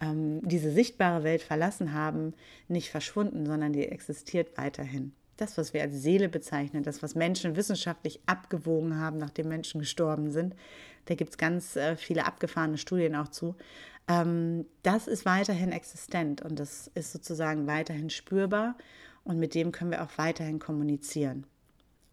ähm, 0.00 0.40
diese 0.46 0.70
sichtbare 0.70 1.24
Welt 1.24 1.42
verlassen 1.42 1.92
haben, 1.92 2.34
nicht 2.68 2.90
verschwunden, 2.90 3.44
sondern 3.46 3.72
die 3.72 3.88
existiert 3.88 4.56
weiterhin 4.56 5.12
das, 5.36 5.58
was 5.58 5.74
wir 5.74 5.82
als 5.82 5.94
Seele 5.94 6.28
bezeichnen, 6.28 6.82
das, 6.82 7.02
was 7.02 7.14
Menschen 7.14 7.56
wissenschaftlich 7.56 8.20
abgewogen 8.26 8.98
haben, 8.98 9.18
nachdem 9.18 9.48
Menschen 9.48 9.80
gestorben 9.80 10.30
sind, 10.30 10.54
da 11.06 11.14
gibt 11.14 11.30
es 11.30 11.38
ganz 11.38 11.76
äh, 11.76 11.96
viele 11.96 12.24
abgefahrene 12.26 12.78
Studien 12.78 13.16
auch 13.16 13.28
zu, 13.28 13.54
ähm, 14.08 14.66
das 14.82 15.06
ist 15.06 15.24
weiterhin 15.24 15.72
existent 15.72 16.42
und 16.42 16.58
das 16.58 16.90
ist 16.94 17.12
sozusagen 17.12 17.66
weiterhin 17.66 18.10
spürbar 18.10 18.76
und 19.24 19.38
mit 19.38 19.54
dem 19.54 19.72
können 19.72 19.90
wir 19.90 20.02
auch 20.02 20.16
weiterhin 20.16 20.58
kommunizieren. 20.58 21.46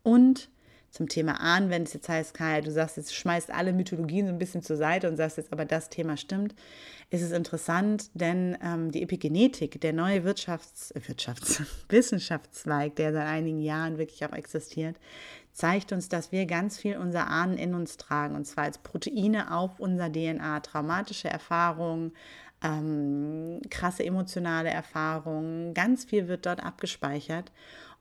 Und 0.03 0.49
zum 0.91 1.07
Thema 1.07 1.39
Ahnen, 1.39 1.69
wenn 1.69 1.83
es 1.83 1.93
jetzt 1.93 2.09
heißt, 2.09 2.33
Kai, 2.33 2.61
du 2.61 2.69
sagst 2.69 2.97
jetzt, 2.97 3.15
schmeißt 3.15 3.49
alle 3.49 3.71
Mythologien 3.71 4.27
so 4.27 4.33
ein 4.33 4.39
bisschen 4.39 4.61
zur 4.61 4.75
Seite 4.75 5.09
und 5.09 5.15
sagst 5.15 5.37
jetzt, 5.37 5.51
aber 5.53 5.63
das 5.65 5.89
Thema 5.89 6.17
stimmt, 6.17 6.53
ist 7.09 7.21
es 7.21 7.31
interessant, 7.31 8.09
denn 8.13 8.57
ähm, 8.61 8.91
die 8.91 9.01
Epigenetik, 9.01 9.79
der 9.79 9.93
neue 9.93 10.25
Wirtschafts-, 10.25 10.93
Wirtschafts 11.07 11.63
Wissenschaftszweig, 11.89 12.95
der 12.97 13.13
seit 13.13 13.27
einigen 13.27 13.61
Jahren 13.61 13.97
wirklich 13.97 14.25
auch 14.25 14.33
existiert, 14.33 14.97
zeigt 15.53 15.93
uns, 15.93 16.09
dass 16.09 16.31
wir 16.31 16.45
ganz 16.45 16.77
viel 16.77 16.97
unser 16.97 17.27
Ahnen 17.27 17.57
in 17.57 17.73
uns 17.73 17.97
tragen, 17.97 18.35
und 18.35 18.45
zwar 18.45 18.65
als 18.65 18.77
Proteine 18.77 19.53
auf 19.55 19.79
unser 19.79 20.11
DNA, 20.11 20.59
traumatische 20.59 21.29
Erfahrungen, 21.29 22.11
ähm, 22.63 23.61
krasse 23.69 24.05
emotionale 24.05 24.69
Erfahrungen, 24.69 25.73
ganz 25.73 26.05
viel 26.05 26.27
wird 26.27 26.45
dort 26.45 26.63
abgespeichert 26.63 27.51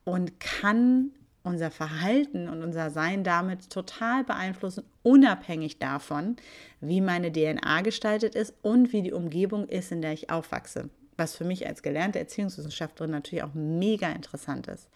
und 0.03 0.39
kann 0.39 1.11
unser 1.43 1.71
Verhalten 1.71 2.47
und 2.47 2.63
unser 2.63 2.89
Sein 2.91 3.23
damit 3.23 3.69
total 3.69 4.23
beeinflussen, 4.23 4.83
unabhängig 5.03 5.79
davon, 5.79 6.35
wie 6.79 7.01
meine 7.01 7.31
DNA 7.31 7.81
gestaltet 7.81 8.35
ist 8.35 8.53
und 8.61 8.93
wie 8.93 9.01
die 9.01 9.13
Umgebung 9.13 9.67
ist, 9.67 9.91
in 9.91 10.01
der 10.01 10.13
ich 10.13 10.29
aufwachse. 10.29 10.89
Was 11.17 11.35
für 11.35 11.43
mich 11.43 11.67
als 11.67 11.83
gelernte 11.83 12.19
Erziehungswissenschaftlerin 12.19 13.11
natürlich 13.11 13.43
auch 13.43 13.53
mega 13.53 14.09
interessant 14.11 14.67
ist. 14.67 14.87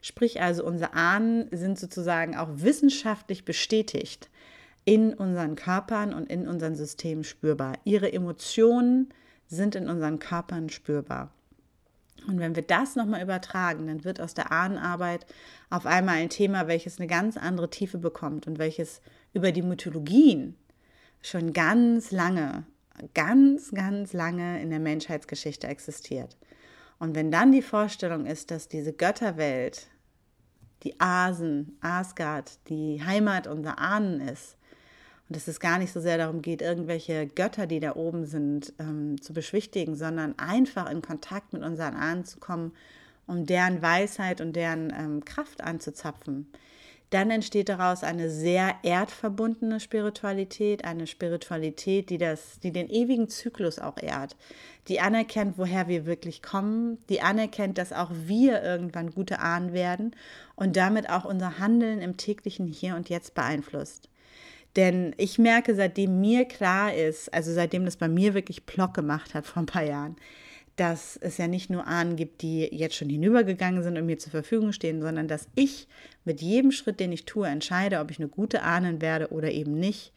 Sprich 0.00 0.40
also, 0.40 0.64
unsere 0.64 0.94
Ahnen 0.94 1.48
sind 1.50 1.78
sozusagen 1.78 2.36
auch 2.36 2.48
wissenschaftlich 2.52 3.44
bestätigt 3.44 4.30
in 4.84 5.12
unseren 5.12 5.56
Körpern 5.56 6.14
und 6.14 6.30
in 6.30 6.48
unseren 6.48 6.74
Systemen 6.74 7.24
spürbar. 7.24 7.74
Ihre 7.84 8.12
Emotionen 8.12 9.10
sind 9.46 9.74
in 9.74 9.88
unseren 9.88 10.18
Körpern 10.18 10.70
spürbar. 10.70 11.30
Und 12.26 12.38
wenn 12.38 12.54
wir 12.54 12.62
das 12.62 12.96
nochmal 12.96 13.22
übertragen, 13.22 13.86
dann 13.86 14.04
wird 14.04 14.20
aus 14.20 14.34
der 14.34 14.52
Ahnenarbeit 14.52 15.26
auf 15.70 15.86
einmal 15.86 16.16
ein 16.16 16.28
Thema, 16.30 16.68
welches 16.68 16.98
eine 16.98 17.06
ganz 17.06 17.36
andere 17.36 17.70
Tiefe 17.70 17.98
bekommt 17.98 18.46
und 18.46 18.58
welches 18.58 19.00
über 19.32 19.52
die 19.52 19.62
Mythologien 19.62 20.56
schon 21.22 21.52
ganz 21.52 22.10
lange, 22.10 22.64
ganz, 23.14 23.72
ganz 23.72 24.12
lange 24.12 24.60
in 24.60 24.70
der 24.70 24.80
Menschheitsgeschichte 24.80 25.66
existiert. 25.66 26.36
Und 26.98 27.14
wenn 27.14 27.30
dann 27.30 27.52
die 27.52 27.62
Vorstellung 27.62 28.26
ist, 28.26 28.50
dass 28.50 28.68
diese 28.68 28.92
Götterwelt, 28.92 29.88
die 30.82 31.00
Asen, 31.00 31.78
Asgard, 31.80 32.58
die 32.68 33.02
Heimat 33.04 33.46
unserer 33.46 33.78
Ahnen 33.78 34.20
ist, 34.20 34.56
und 35.30 35.36
dass 35.36 35.46
es 35.46 35.60
gar 35.60 35.78
nicht 35.78 35.92
so 35.92 36.00
sehr 36.00 36.18
darum 36.18 36.42
geht, 36.42 36.60
irgendwelche 36.60 37.28
Götter, 37.28 37.68
die 37.68 37.78
da 37.78 37.94
oben 37.94 38.26
sind, 38.26 38.72
ähm, 38.80 39.22
zu 39.22 39.32
beschwichtigen, 39.32 39.94
sondern 39.94 40.36
einfach 40.40 40.90
in 40.90 41.02
Kontakt 41.02 41.52
mit 41.52 41.62
unseren 41.62 41.94
Ahnen 41.94 42.24
zu 42.24 42.40
kommen, 42.40 42.72
um 43.28 43.46
deren 43.46 43.80
Weisheit 43.80 44.40
und 44.40 44.56
deren 44.56 44.92
ähm, 44.92 45.24
Kraft 45.24 45.62
anzuzapfen. 45.62 46.48
Dann 47.10 47.30
entsteht 47.30 47.68
daraus 47.68 48.02
eine 48.02 48.28
sehr 48.28 48.74
erdverbundene 48.82 49.78
Spiritualität, 49.78 50.84
eine 50.84 51.06
Spiritualität, 51.06 52.10
die, 52.10 52.18
das, 52.18 52.58
die 52.58 52.72
den 52.72 52.90
ewigen 52.90 53.28
Zyklus 53.28 53.78
auch 53.78 53.98
ehrt, 54.02 54.34
die 54.88 54.98
anerkennt, 54.98 55.58
woher 55.58 55.86
wir 55.86 56.06
wirklich 56.06 56.42
kommen, 56.42 56.98
die 57.08 57.20
anerkennt, 57.20 57.78
dass 57.78 57.92
auch 57.92 58.10
wir 58.12 58.64
irgendwann 58.64 59.12
gute 59.12 59.38
Ahnen 59.38 59.74
werden 59.74 60.10
und 60.56 60.76
damit 60.76 61.08
auch 61.08 61.24
unser 61.24 61.60
Handeln 61.60 62.00
im 62.00 62.16
täglichen 62.16 62.66
Hier 62.66 62.96
und 62.96 63.08
Jetzt 63.08 63.34
beeinflusst. 63.34 64.08
Denn 64.76 65.14
ich 65.16 65.38
merke, 65.38 65.74
seitdem 65.74 66.20
mir 66.20 66.44
klar 66.44 66.94
ist, 66.94 67.32
also 67.34 67.52
seitdem 67.52 67.84
das 67.84 67.96
bei 67.96 68.08
mir 68.08 68.34
wirklich 68.34 68.66
Plock 68.66 68.94
gemacht 68.94 69.34
hat 69.34 69.46
vor 69.46 69.62
ein 69.62 69.66
paar 69.66 69.84
Jahren, 69.84 70.16
dass 70.76 71.16
es 71.16 71.36
ja 71.38 71.48
nicht 71.48 71.70
nur 71.70 71.86
Ahnen 71.86 72.16
gibt, 72.16 72.42
die 72.42 72.60
jetzt 72.72 72.94
schon 72.94 73.10
hinübergegangen 73.10 73.82
sind 73.82 73.98
und 73.98 74.06
mir 74.06 74.18
zur 74.18 74.30
Verfügung 74.30 74.72
stehen, 74.72 75.02
sondern 75.02 75.28
dass 75.28 75.48
ich 75.54 75.88
mit 76.24 76.40
jedem 76.40 76.70
Schritt, 76.70 77.00
den 77.00 77.12
ich 77.12 77.26
tue, 77.26 77.48
entscheide, 77.48 78.00
ob 78.00 78.10
ich 78.10 78.18
eine 78.18 78.28
gute 78.28 78.62
Ahnen 78.62 79.02
werde 79.02 79.28
oder 79.32 79.50
eben 79.50 79.78
nicht, 79.78 80.12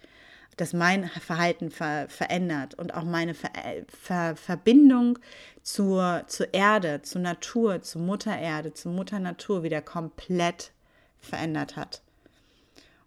dass 0.56 0.74
mein 0.74 1.06
Verhalten 1.08 1.72
ver 1.72 2.08
verändert 2.10 2.76
und 2.76 2.94
auch 2.94 3.04
meine 3.04 3.34
ver 3.34 3.50
ver 3.88 4.36
Verbindung 4.36 5.18
zur, 5.64 6.24
zur 6.28 6.54
Erde, 6.54 7.02
zur 7.02 7.22
Natur, 7.22 7.82
zur 7.82 8.02
Mutter 8.02 8.38
Erde, 8.38 8.74
zur 8.74 8.92
Mutter 8.92 9.20
Natur 9.20 9.64
wieder 9.64 9.82
komplett 9.82 10.72
verändert 11.20 11.76
hat. 11.76 12.04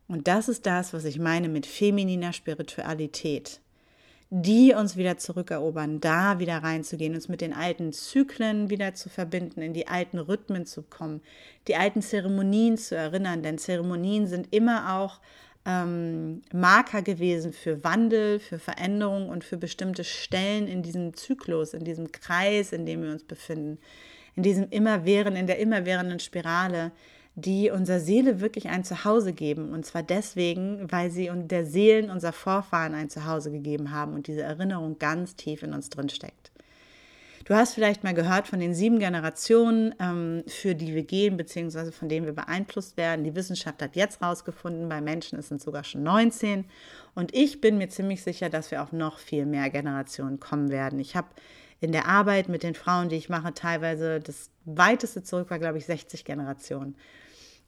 Und 0.09 0.29
das 0.29 0.49
ist 0.49 0.67
das, 0.67 0.93
was 0.93 1.05
ich 1.05 1.19
meine 1.19 1.49
mit 1.49 1.67
femininer 1.67 2.33
Spiritualität. 2.33 3.61
Die 4.31 4.75
uns 4.75 4.97
wieder 4.97 5.19
zurückerobern, 5.19 6.01
da 6.01 6.41
wieder 6.41 6.59
reinzugehen, 6.59 7.15
uns 7.15 7.29
mit 7.29 7.41
den 7.41 7.53
alten 7.53 7.93
Zyklen 7.93 8.71
wieder 8.71 8.95
zu 8.95 9.09
verbinden, 9.09 9.63
in 9.63 9.73
die 9.73 9.87
alten 9.87 10.19
Rhythmen 10.19 10.67
zu 10.67 10.83
kommen, 10.83 11.21
die 11.69 11.77
alten 11.77 12.03
Zeremonien 12.03 12.77
zu 12.77 12.97
erinnern, 12.97 13.43
denn 13.43 13.59
Zeremonien 13.59 14.27
sind 14.27 14.53
immer 14.53 14.97
auch 14.97 15.21
ähm, 15.65 16.43
Marker 16.53 17.03
gewesen 17.03 17.53
für 17.53 17.85
Wandel, 17.85 18.41
für 18.41 18.59
Veränderung 18.59 19.29
und 19.29 19.45
für 19.45 19.57
bestimmte 19.57 20.03
Stellen 20.03 20.67
in 20.67 20.83
diesem 20.83 21.15
Zyklus, 21.15 21.75
in 21.75 21.85
diesem 21.85 22.11
Kreis, 22.11 22.73
in 22.73 22.85
dem 22.85 23.03
wir 23.03 23.11
uns 23.13 23.25
befinden, 23.25 23.79
in 24.35 24.43
diesem 24.43 24.69
immerwährenden, 24.71 25.41
in 25.41 25.47
der 25.47 25.59
immerwährenden 25.59 26.21
Spirale, 26.21 26.93
die 27.37 27.71
unserer 27.71 28.01
Seele 28.01 28.41
wirklich 28.41 28.69
ein 28.69 28.83
Zuhause 28.83 29.35
geben. 29.35 29.73
Und 29.73 29.85
zwar 29.85 30.03
deswegen, 30.03 30.91
weil 30.91 31.11
sie 31.11 31.29
und 31.29 31.51
der 31.53 31.67
Seelen 31.67 32.11
unserer 32.11 32.33
Vorfahren 32.33 32.95
ein 32.95 33.11
Zuhause 33.11 33.53
gegeben 33.53 33.91
haben 33.93 34.15
und 34.15 34.27
diese 34.27 34.43
Erinnerung 34.43 34.99
ganz 34.99 35.37
tief 35.37 35.63
in 35.63 35.75
uns 35.75 35.91
drin 35.91 36.09
steckt. 36.09 36.51
Du 37.45 37.55
hast 37.55 37.75
vielleicht 37.75 38.03
mal 38.03 38.15
gehört 38.15 38.49
von 38.49 38.59
den 38.59 38.75
sieben 38.75 38.99
Generationen, 38.99 39.95
ähm, 40.01 40.43
für 40.49 40.75
die 40.75 40.95
wir 40.95 41.05
gehen, 41.05 41.37
beziehungsweise 41.37 41.93
von 41.93 42.09
denen 42.09 42.27
wir 42.27 42.33
beeinflusst 42.33 42.97
werden. 42.97 43.23
Die 43.23 43.37
Wissenschaft 43.37 43.81
hat 43.83 43.95
jetzt 43.95 44.21
rausgefunden, 44.21 44.89
bei 44.89 45.01
Menschen 45.01 45.41
sind 45.43 45.59
es 45.59 45.63
sogar 45.63 45.85
schon 45.85 46.03
19. 46.03 46.65
Und 47.15 47.35
ich 47.37 47.61
bin 47.61 47.79
mir 47.79 47.89
ziemlich 47.89 48.25
sicher, 48.25 48.49
dass 48.49 48.73
wir 48.73 48.83
auf 48.83 48.93
noch 48.93 49.19
viel 49.19 49.47
mehr 49.47 49.71
Generationen 49.71 50.41
kommen 50.41 50.71
werden. 50.71 50.99
Ich 50.99 51.15
habe 51.15 51.29
in 51.81 51.93
der 51.93 52.09
Arbeit 52.09 52.49
mit 52.49 52.63
den 52.63 52.75
Frauen, 52.75 53.11
die 53.11 53.17
ich 53.17 53.29
mache, 53.29 53.55
teilweise 53.55 54.19
das 54.19 54.51
weiteste 54.65 55.23
zurück 55.23 55.51
war, 55.51 55.61
glaube 55.61 55.79
ich, 55.79 55.87
60 55.87 56.25
Generationen. 56.25 56.97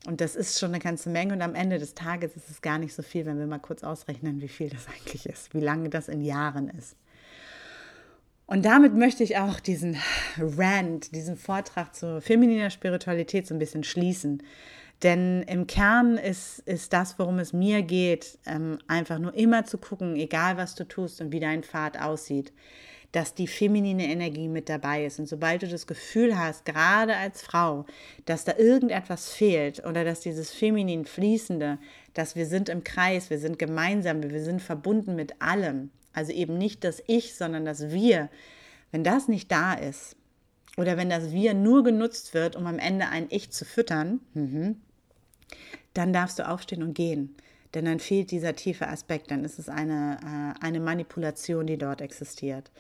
Und 0.07 0.21
das 0.21 0.37
ist 0.37 0.59
schon 0.59 0.71
eine 0.71 0.79
ganze 0.79 1.11
Menge. 1.11 1.35
Und 1.35 1.43
am 1.43 1.55
Ende 1.55 1.79
des 1.79 1.95
Tages 1.95 2.37
ist 2.37 2.51
es 2.51 2.63
gar 2.63 2.79
nicht 2.79 2.95
so 2.95 3.03
viel, 3.03 3.27
wenn 3.27 3.39
wir 3.39 3.47
mal 3.47 3.59
kurz 3.59 3.83
ausrechnen, 3.83 4.41
wie 4.41 4.49
viel 4.49 4.71
das 4.71 4.87
eigentlich 4.97 5.27
ist, 5.27 5.55
wie 5.55 5.61
lange 5.61 5.89
das 5.89 6.09
in 6.09 6.23
Jahren 6.23 6.69
ist. 6.71 6.97
Und 8.47 8.65
damit 8.65 8.95
möchte 8.95 9.23
ich 9.23 9.37
auch 9.37 9.61
diesen 9.61 9.99
Rant, 10.39 11.15
diesen 11.15 11.37
Vortrag 11.37 11.95
zur 11.95 12.23
femininer 12.23 12.71
Spiritualität 12.71 13.47
so 13.47 13.55
ein 13.55 13.59
bisschen 13.59 13.85
schließen. 13.85 14.43
Denn 15.03 15.43
im 15.43 15.67
Kern 15.67 16.17
ist, 16.17 16.61
ist 16.61 16.93
das, 16.93 17.19
worum 17.19 17.39
es 17.39 17.53
mir 17.53 17.83
geht, 17.83 18.39
ähm, 18.47 18.79
einfach 18.89 19.19
nur 19.19 19.35
immer 19.35 19.65
zu 19.65 19.79
gucken, 19.79 20.17
egal 20.17 20.57
was 20.57 20.75
du 20.75 20.89
tust 20.89 21.21
und 21.21 21.31
wie 21.31 21.41
dein 21.41 21.63
Pfad 21.63 22.01
aussieht, 22.01 22.53
dass 23.13 23.35
die 23.35 23.47
feminine 23.47 24.07
Energie 24.07 24.49
mit 24.49 24.69
dabei 24.69 25.07
ist. 25.07 25.19
Und 25.19 25.27
sobald 25.27 25.63
du 25.63 25.69
das 25.69 25.87
Gefühl 25.87 26.39
hast, 26.39 26.65
gerade 26.65 27.17
als 27.17 27.43
Frau, 27.43 27.87
dass 28.27 28.45
da 28.45 28.57
irgendetwas 28.57 29.31
fehlt 29.31 29.85
oder 29.87 30.05
dass 30.05 30.21
dieses 30.21 30.51
feminin 30.53 31.07
Fließende, 31.07 31.79
dass 32.13 32.37
wir 32.37 32.47
sind 32.47 32.69
im 32.69 32.85
Kreis, 32.85 33.31
wir 33.31 33.39
sind 33.39 33.59
gemeinsam, 33.59 34.23
wir 34.23 34.43
sind 34.43 34.61
verbunden 34.61 35.17
mit 35.17 35.41
allem, 35.41 35.91
also 36.13 36.33
eben 36.33 36.59
nicht 36.59 36.85
das 36.85 37.03
Ich, 37.07 37.35
sondern 37.35 37.65
das 37.65 37.91
Wir, 37.91 38.29
wenn 38.93 39.05
das 39.05 39.29
nicht 39.29 39.51
da 39.51 39.73
ist 39.73 40.17
oder 40.77 40.97
wenn 40.99 41.09
das 41.09 41.33
Wir 41.33 41.55
nur 41.55 41.85
genutzt 41.85 42.35
wird, 42.35 42.57
um 42.57 42.67
am 42.67 42.79
Ende 42.79 43.09
ein 43.09 43.27
Ich 43.31 43.51
zu 43.51 43.65
füttern, 43.65 44.21
mhm, 44.35 44.81
dann 45.95 46.13
darfst 46.13 46.39
du 46.39 46.47
aufstehen 46.47 46.83
und 46.83 46.95
gehen. 46.95 47.35
Denn 47.75 47.85
dann 47.85 48.01
fehlt 48.01 48.31
dieser 48.31 48.57
tiefe 48.57 48.89
Aspekt, 48.89 49.31
dann 49.31 49.45
ist 49.45 49.59
es 49.59 49.69
eine, 49.69 50.19
äh, 50.23 50.65
eine 50.65 50.81
Manipulation, 50.81 51.67
die 51.67 51.77
dort 51.77 52.01
existiert. 52.01 52.71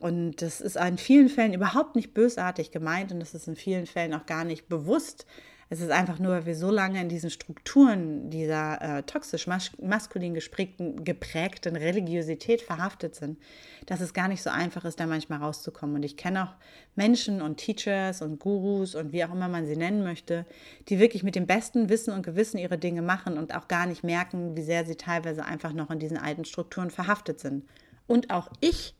Und 0.00 0.42
das 0.42 0.60
ist 0.60 0.76
in 0.76 0.98
vielen 0.98 1.28
Fällen 1.28 1.54
überhaupt 1.54 1.96
nicht 1.96 2.14
bösartig 2.14 2.70
gemeint 2.70 3.12
und 3.12 3.20
das 3.20 3.34
ist 3.34 3.46
in 3.46 3.56
vielen 3.56 3.86
Fällen 3.86 4.14
auch 4.14 4.26
gar 4.26 4.44
nicht 4.44 4.68
bewusst. 4.68 5.26
Es 5.72 5.80
ist 5.80 5.90
einfach 5.90 6.18
nur, 6.18 6.32
weil 6.32 6.44
wir 6.44 6.54
so 6.54 6.70
lange 6.70 7.00
in 7.00 7.08
diesen 7.08 7.30
Strukturen 7.30 8.28
dieser 8.28 8.98
äh, 8.98 9.02
toxisch 9.04 9.46
mas 9.46 9.70
maskulin 9.80 10.34
geprägten, 10.34 11.02
geprägten 11.02 11.76
Religiosität 11.76 12.60
verhaftet 12.60 13.14
sind, 13.14 13.38
dass 13.86 14.02
es 14.02 14.12
gar 14.12 14.28
nicht 14.28 14.42
so 14.42 14.50
einfach 14.50 14.84
ist, 14.84 15.00
da 15.00 15.06
manchmal 15.06 15.38
rauszukommen. 15.38 15.96
Und 15.96 16.02
ich 16.02 16.18
kenne 16.18 16.44
auch 16.44 16.54
Menschen 16.94 17.40
und 17.40 17.56
Teachers 17.56 18.20
und 18.20 18.38
Gurus 18.38 18.94
und 18.94 19.14
wie 19.14 19.24
auch 19.24 19.32
immer 19.32 19.48
man 19.48 19.64
sie 19.64 19.76
nennen 19.76 20.04
möchte, 20.04 20.44
die 20.90 20.98
wirklich 20.98 21.22
mit 21.22 21.36
dem 21.36 21.46
besten 21.46 21.88
Wissen 21.88 22.12
und 22.12 22.22
Gewissen 22.22 22.58
ihre 22.58 22.76
Dinge 22.76 23.00
machen 23.00 23.38
und 23.38 23.54
auch 23.54 23.66
gar 23.66 23.86
nicht 23.86 24.04
merken, 24.04 24.54
wie 24.54 24.62
sehr 24.62 24.84
sie 24.84 24.96
teilweise 24.96 25.42
einfach 25.42 25.72
noch 25.72 25.90
in 25.90 25.98
diesen 25.98 26.18
alten 26.18 26.44
Strukturen 26.44 26.90
verhaftet 26.90 27.40
sind. 27.40 27.64
Und 28.06 28.28
auch 28.28 28.50
ich 28.60 28.94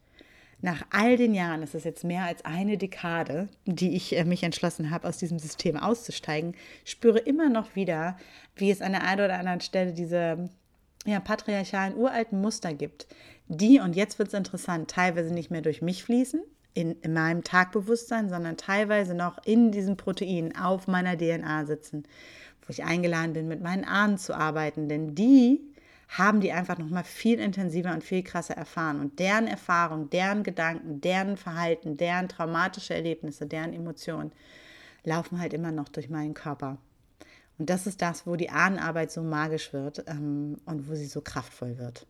nach 0.63 0.83
all 0.91 1.17
den 1.17 1.35
Jahren, 1.35 1.63
es 1.63 1.75
ist 1.75 1.85
jetzt 1.85 2.05
mehr 2.05 2.25
als 2.25 2.45
eine 2.45 2.79
Dekade, 2.79 3.49
die 3.67 3.95
ich 3.97 4.17
äh, 4.17 4.25
mich 4.25 4.45
entschlossen 4.45 4.91
habe, 4.91 5.09
aus 5.09 5.19
diesem 5.19 5.39
System 5.39 5.77
auszusteigen, 5.77 6.55
spüre 6.85 7.19
immer 7.19 7.49
noch 7.49 7.75
wieder, 7.75 8.17
wie 8.55 8.71
es 8.71 8.81
an 8.81 8.93
der 8.93 9.03
einen 9.03 9.25
oder 9.25 9.39
anderen 9.39 9.61
Stelle 9.61 9.93
diese 9.93 10.49
ja, 11.05 11.19
patriarchalen 11.19 11.97
uralten 11.97 12.41
Muster 12.41 12.73
gibt, 12.75 13.09
die, 13.49 13.81
und 13.81 13.97
jetzt 13.97 14.19
wird 14.19 14.29
es 14.29 14.35
interessant, 14.35 14.89
teilweise 14.89 15.35
nicht 15.35 15.51
mehr 15.51 15.63
durch 15.63 15.83
mich 15.83 16.05
fließen, 16.05 16.41
in, 16.75 16.93
in 17.01 17.13
meinem 17.13 17.45
Tagbewusstsein, 17.45 18.31
sondern 18.31 18.57
teilweise 18.57 19.15
noch 19.15 19.45
in 19.45 19.73
diesen 19.73 19.97
Proteinen 19.97 20.57
auf 20.57 20.87
meiner 20.87 21.19
DNA 21.19 21.67
sitzen, 21.67 22.05
wo 22.63 22.71
ich 22.71 22.85
eingeladen 22.85 23.33
bin, 23.35 23.49
mit 23.49 23.63
meinen 23.63 23.85
Ahnen 23.85 24.17
zu 24.17 24.35
arbeiten, 24.35 24.89
denn 24.89 25.15
die 25.15 25.72
haben 26.19 26.41
die 26.41 26.53
einfach 26.53 26.77
noch 26.79 26.91
mal 26.91 27.05
viel 27.05 27.41
intensiver 27.41 27.93
und 27.93 28.05
viel 28.05 28.23
krasser 28.23 28.55
erfahren. 28.55 29.01
Und 29.01 29.19
deren 29.19 29.47
Erfahrung, 29.47 30.11
deren 30.11 30.43
Gedanken, 30.43 31.01
deren 31.01 31.37
Verhalten, 31.37 31.97
deren 31.97 32.29
traumatische 32.29 32.95
Erlebnisse, 32.95 33.47
deren 33.47 33.73
Emotionen 33.73 34.33
laufen 35.05 35.41
halt 35.41 35.55
immer 35.55 35.73
noch 35.73 35.89
durch 35.89 36.11
meinen 36.11 36.35
Körper. 36.35 36.77
Und 37.59 37.71
das 37.71 37.87
ist 37.87 38.03
das, 38.03 38.27
wo 38.27 38.37
die 38.37 38.51
Ahnenarbeit 38.51 39.11
so 39.11 39.23
magisch 39.23 39.73
wird 39.73 40.05
ähm, 40.07 40.59
und 40.67 40.89
wo 40.89 40.95
sie 40.95 41.07
so 41.07 41.23
kraftvoll 41.23 41.79
wird. 41.79 42.07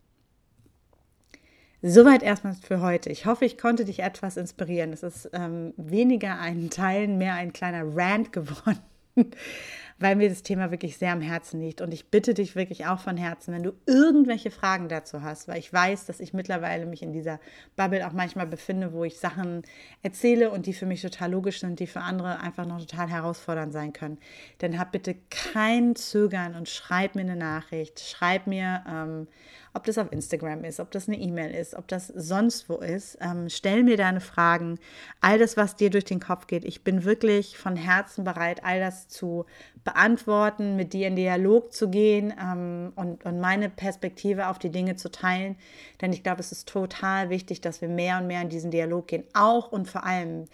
Soweit 1.81 2.23
erstmal 2.23 2.55
für 2.55 2.81
heute. 2.81 3.11
Ich 3.11 3.27
hoffe, 3.27 3.45
ich 3.45 3.59
konnte 3.59 3.85
dich 3.85 4.01
etwas 4.01 4.37
inspirieren. 4.37 4.93
Es 4.93 5.03
ist 5.03 5.31
ähm, 5.33 5.75
weniger 5.77 6.38
ein 6.38 6.71
Teilen, 6.71 7.19
mehr 7.19 7.35
ein 7.35 7.53
kleiner 7.53 7.85
Rant 7.97 8.33
geworden 8.33 8.81
weil 10.03 10.17
mir 10.17 10.29
das 10.29 10.43
Thema 10.43 10.71
wirklich 10.71 10.97
sehr 10.99 11.12
am 11.12 11.21
Herzen 11.21 11.61
liegt. 11.61 11.81
Und 11.81 11.95
ich 11.95 12.11
bitte 12.11 12.35
dich 12.35 12.57
wirklich 12.57 12.87
auch 12.87 12.99
von 12.99 13.17
Herzen, 13.17 13.55
wenn 13.55 13.62
du 13.62 13.73
irgendwelche 13.87 14.51
Fragen 14.51 14.88
dazu 14.88 15.23
hast, 15.23 15.49
weil 15.49 15.59
ich 15.59 15.73
weiß, 15.73 16.07
dass 16.07 16.21
ich 16.21 16.33
mittlerweile 16.33 16.87
mich 16.87 17.03
in 17.03 17.12
dieser 17.12 17.41
Bubble 17.77 18.07
auch 18.07 18.12
manchmal 18.12 18.47
befinde, 18.47 18.93
wo 18.93 19.05
ich 19.05 19.19
Sachen 19.19 19.62
erzähle 20.03 20.51
und 20.51 20.67
die 20.67 20.75
für 20.75 20.87
mich 20.87 21.03
total 21.03 21.31
logisch 21.31 21.61
sind, 21.61 21.81
die 21.81 21.87
für 21.87 22.01
andere 22.01 22.41
einfach 22.41 22.67
noch 22.67 22.81
total 22.81 23.09
herausfordernd 23.09 23.73
sein 23.73 23.93
können, 23.93 24.19
dann 24.59 24.79
hab 24.79 24.93
bitte 24.93 25.17
kein 25.31 25.95
Zögern 25.95 26.55
und 26.55 26.69
schreib 26.69 27.15
mir 27.15 27.23
eine 27.23 27.37
Nachricht. 27.37 28.01
Schreib 28.01 28.47
mir, 28.47 28.85
ähm, 28.88 29.29
ob 29.75 29.85
das 29.85 29.99
auf 29.99 30.13
Instagram 30.13 30.65
ist, 30.65 30.81
ob 30.81 30.91
das 30.91 31.09
eine 31.09 31.19
E-Mail 31.19 31.51
ist, 31.55 31.75
ob 31.75 31.89
das 31.89 32.09
sonst 32.09 32.69
wo 32.69 32.77
ist. 32.77 33.17
Ähm, 33.21 33.49
stell 33.49 33.83
mir 33.83 33.97
deine 33.97 34.21
Fragen, 34.21 34.79
all 35.21 35.39
das, 35.39 35.57
was 35.57 35.77
dir 35.77 35.89
durch 35.89 36.05
den 36.05 36.21
Kopf 36.21 36.47
geht. 36.47 36.65
Ich 36.65 36.85
bin 36.85 37.05
wirklich 37.05 37.57
von 37.57 37.77
Herzen 37.77 38.25
bereit, 38.25 38.65
all 38.65 38.81
das 38.81 39.09
zu 39.09 39.47
beantworten, 39.85 40.77
mit 40.77 40.93
dir 40.93 41.09
in 41.09 41.17
Dialog 41.17 41.73
zu 41.73 41.89
gehen 41.89 42.35
ähm, 42.39 42.93
und, 42.97 43.25
und 43.25 43.41
meine 43.41 43.71
Perspektive 43.71 44.49
auf 44.49 44.59
die 44.59 44.71
Dinge 44.71 44.97
zu 44.97 45.11
teilen. 45.11 45.57
Denn 46.01 46.13
ich 46.13 46.23
glaube, 46.23 46.41
es 46.41 46.53
ist 46.53 46.69
total 46.69 47.31
wichtig, 47.31 47.61
dass 47.61 47.81
wir 47.81 47.89
mehr 47.89 48.19
und 48.19 48.27
mehr 48.27 48.43
in 48.43 48.51
diesen 48.51 48.71
Dialog 48.71 49.09
gehen, 49.09 49.25
auch 49.33 49.73
und 49.73 49.89
vor 49.89 50.05
allem, 50.05 50.49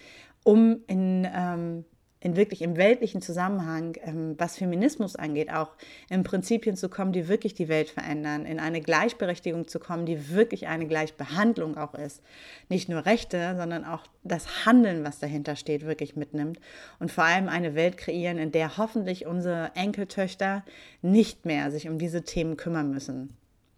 um 0.44 0.80
in 0.86 1.28
ähm, 1.34 1.84
in 2.20 2.36
wirklich 2.36 2.62
im 2.62 2.76
weltlichen 2.76 3.22
Zusammenhang, 3.22 3.96
ähm, 4.02 4.34
was 4.38 4.56
Feminismus 4.56 5.14
angeht, 5.14 5.52
auch 5.52 5.70
in 6.10 6.24
Prinzipien 6.24 6.76
zu 6.76 6.88
kommen, 6.88 7.12
die 7.12 7.28
wirklich 7.28 7.54
die 7.54 7.68
Welt 7.68 7.90
verändern, 7.90 8.44
in 8.44 8.58
eine 8.58 8.80
Gleichberechtigung 8.80 9.68
zu 9.68 9.78
kommen, 9.78 10.04
die 10.04 10.30
wirklich 10.30 10.66
eine 10.66 10.86
Gleichbehandlung 10.86 11.76
auch 11.76 11.94
ist. 11.94 12.22
Nicht 12.68 12.88
nur 12.88 13.06
Rechte, 13.06 13.54
sondern 13.56 13.84
auch 13.84 14.04
das 14.24 14.66
Handeln, 14.66 15.04
was 15.04 15.20
dahinter 15.20 15.54
steht, 15.54 15.86
wirklich 15.86 16.16
mitnimmt. 16.16 16.58
Und 16.98 17.12
vor 17.12 17.24
allem 17.24 17.48
eine 17.48 17.74
Welt 17.74 17.96
kreieren, 17.96 18.38
in 18.38 18.50
der 18.50 18.76
hoffentlich 18.76 19.26
unsere 19.26 19.70
Enkeltöchter 19.74 20.64
nicht 21.02 21.46
mehr 21.46 21.70
sich 21.70 21.88
um 21.88 21.98
diese 21.98 22.22
Themen 22.22 22.56
kümmern 22.56 22.90
müssen. 22.90 23.36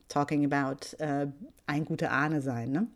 Talking 0.08 0.50
about 0.50 0.96
äh, 0.98 1.26
ein 1.66 1.84
guter 1.84 2.10
Ahne 2.10 2.40
sein. 2.40 2.72
Ne? 2.72 2.86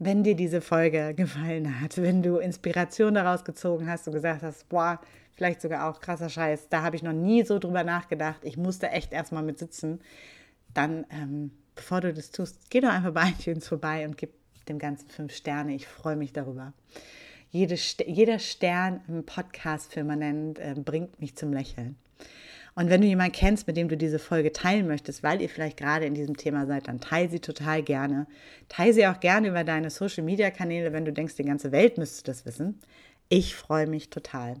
Wenn 0.00 0.24
dir 0.24 0.34
diese 0.34 0.60
Folge 0.60 1.14
gefallen 1.16 1.80
hat, 1.80 1.98
wenn 1.98 2.22
du 2.22 2.38
Inspiration 2.38 3.14
daraus 3.14 3.44
gezogen 3.44 3.88
hast 3.88 4.08
und 4.08 4.14
gesagt 4.14 4.42
hast, 4.42 4.68
boah, 4.68 5.00
vielleicht 5.34 5.60
sogar 5.60 5.88
auch 5.88 6.00
krasser 6.00 6.28
Scheiß, 6.28 6.68
da 6.68 6.82
habe 6.82 6.96
ich 6.96 7.04
noch 7.04 7.12
nie 7.12 7.44
so 7.44 7.60
drüber 7.60 7.84
nachgedacht, 7.84 8.40
ich 8.42 8.56
musste 8.56 8.88
echt 8.88 9.12
erstmal 9.12 9.44
mit 9.44 9.58
sitzen, 9.58 10.00
dann, 10.74 11.06
ähm, 11.10 11.52
bevor 11.76 12.00
du 12.00 12.12
das 12.12 12.32
tust, 12.32 12.70
geh 12.70 12.80
doch 12.80 12.90
einfach 12.90 13.12
bei 13.12 13.28
iTunes 13.38 13.68
vorbei 13.68 14.04
und 14.06 14.16
gib 14.16 14.32
dem 14.66 14.78
Ganzen 14.78 15.08
fünf 15.08 15.34
Sterne. 15.34 15.74
Ich 15.74 15.86
freue 15.86 16.16
mich 16.16 16.32
darüber. 16.32 16.72
Jede, 17.50 17.74
jeder 18.06 18.38
Stern 18.38 19.00
im 19.08 19.24
Podcast 19.24 19.92
firmament 19.92 20.58
äh, 20.58 20.74
bringt 20.76 21.20
mich 21.20 21.36
zum 21.36 21.52
Lächeln. 21.52 21.96
Und 22.80 22.88
wenn 22.88 23.02
du 23.02 23.06
jemanden 23.06 23.32
kennst, 23.32 23.66
mit 23.66 23.76
dem 23.76 23.90
du 23.90 23.96
diese 23.98 24.18
Folge 24.18 24.54
teilen 24.54 24.86
möchtest, 24.86 25.22
weil 25.22 25.42
ihr 25.42 25.50
vielleicht 25.50 25.76
gerade 25.76 26.06
in 26.06 26.14
diesem 26.14 26.38
Thema 26.38 26.64
seid, 26.64 26.88
dann 26.88 26.98
teile 26.98 27.28
sie 27.28 27.38
total 27.38 27.82
gerne. 27.82 28.26
Teile 28.70 28.94
sie 28.94 29.06
auch 29.06 29.20
gerne 29.20 29.48
über 29.48 29.64
deine 29.64 29.90
Social 29.90 30.24
Media 30.24 30.50
Kanäle, 30.50 30.94
wenn 30.94 31.04
du 31.04 31.12
denkst, 31.12 31.34
die 31.34 31.44
ganze 31.44 31.72
Welt 31.72 31.98
müsste 31.98 32.24
das 32.24 32.46
wissen. 32.46 32.80
Ich 33.28 33.54
freue 33.54 33.86
mich 33.86 34.08
total. 34.08 34.54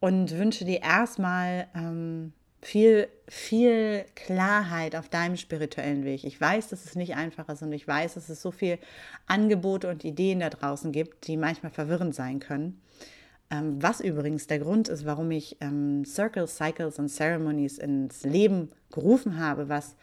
Und 0.00 0.36
wünsche 0.36 0.64
dir 0.64 0.82
erstmal 0.82 1.68
ähm, 1.76 2.32
viel, 2.62 3.06
viel 3.28 4.04
Klarheit 4.16 4.96
auf 4.96 5.08
deinem 5.08 5.36
spirituellen 5.36 6.04
Weg. 6.04 6.24
Ich 6.24 6.40
weiß, 6.40 6.66
dass 6.66 6.84
es 6.84 6.96
nicht 6.96 7.14
einfach 7.14 7.48
ist 7.48 7.62
und 7.62 7.70
ich 7.70 7.86
weiß, 7.86 8.14
dass 8.14 8.28
es 8.28 8.42
so 8.42 8.50
viele 8.50 8.80
Angebote 9.28 9.88
und 9.88 10.04
Ideen 10.04 10.40
da 10.40 10.50
draußen 10.50 10.90
gibt, 10.90 11.28
die 11.28 11.36
manchmal 11.36 11.70
verwirrend 11.70 12.12
sein 12.12 12.40
können. 12.40 12.82
Ähm, 13.50 13.80
was 13.80 14.00
übrigens 14.00 14.46
der 14.46 14.58
Grund 14.58 14.88
ist, 14.88 15.06
warum 15.06 15.30
ich 15.30 15.56
ähm, 15.60 16.04
Circles, 16.04 16.56
Cycles 16.56 16.98
und 16.98 17.08
Ceremonies 17.08 17.78
ins 17.78 18.24
Leben 18.24 18.70
gerufen 18.90 19.38
habe, 19.38 19.68
was 19.68 19.94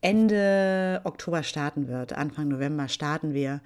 Ende 0.00 1.00
Oktober 1.04 1.42
starten 1.42 1.88
wird. 1.88 2.12
Anfang 2.14 2.48
November 2.48 2.88
starten 2.88 3.34
wir. 3.34 3.60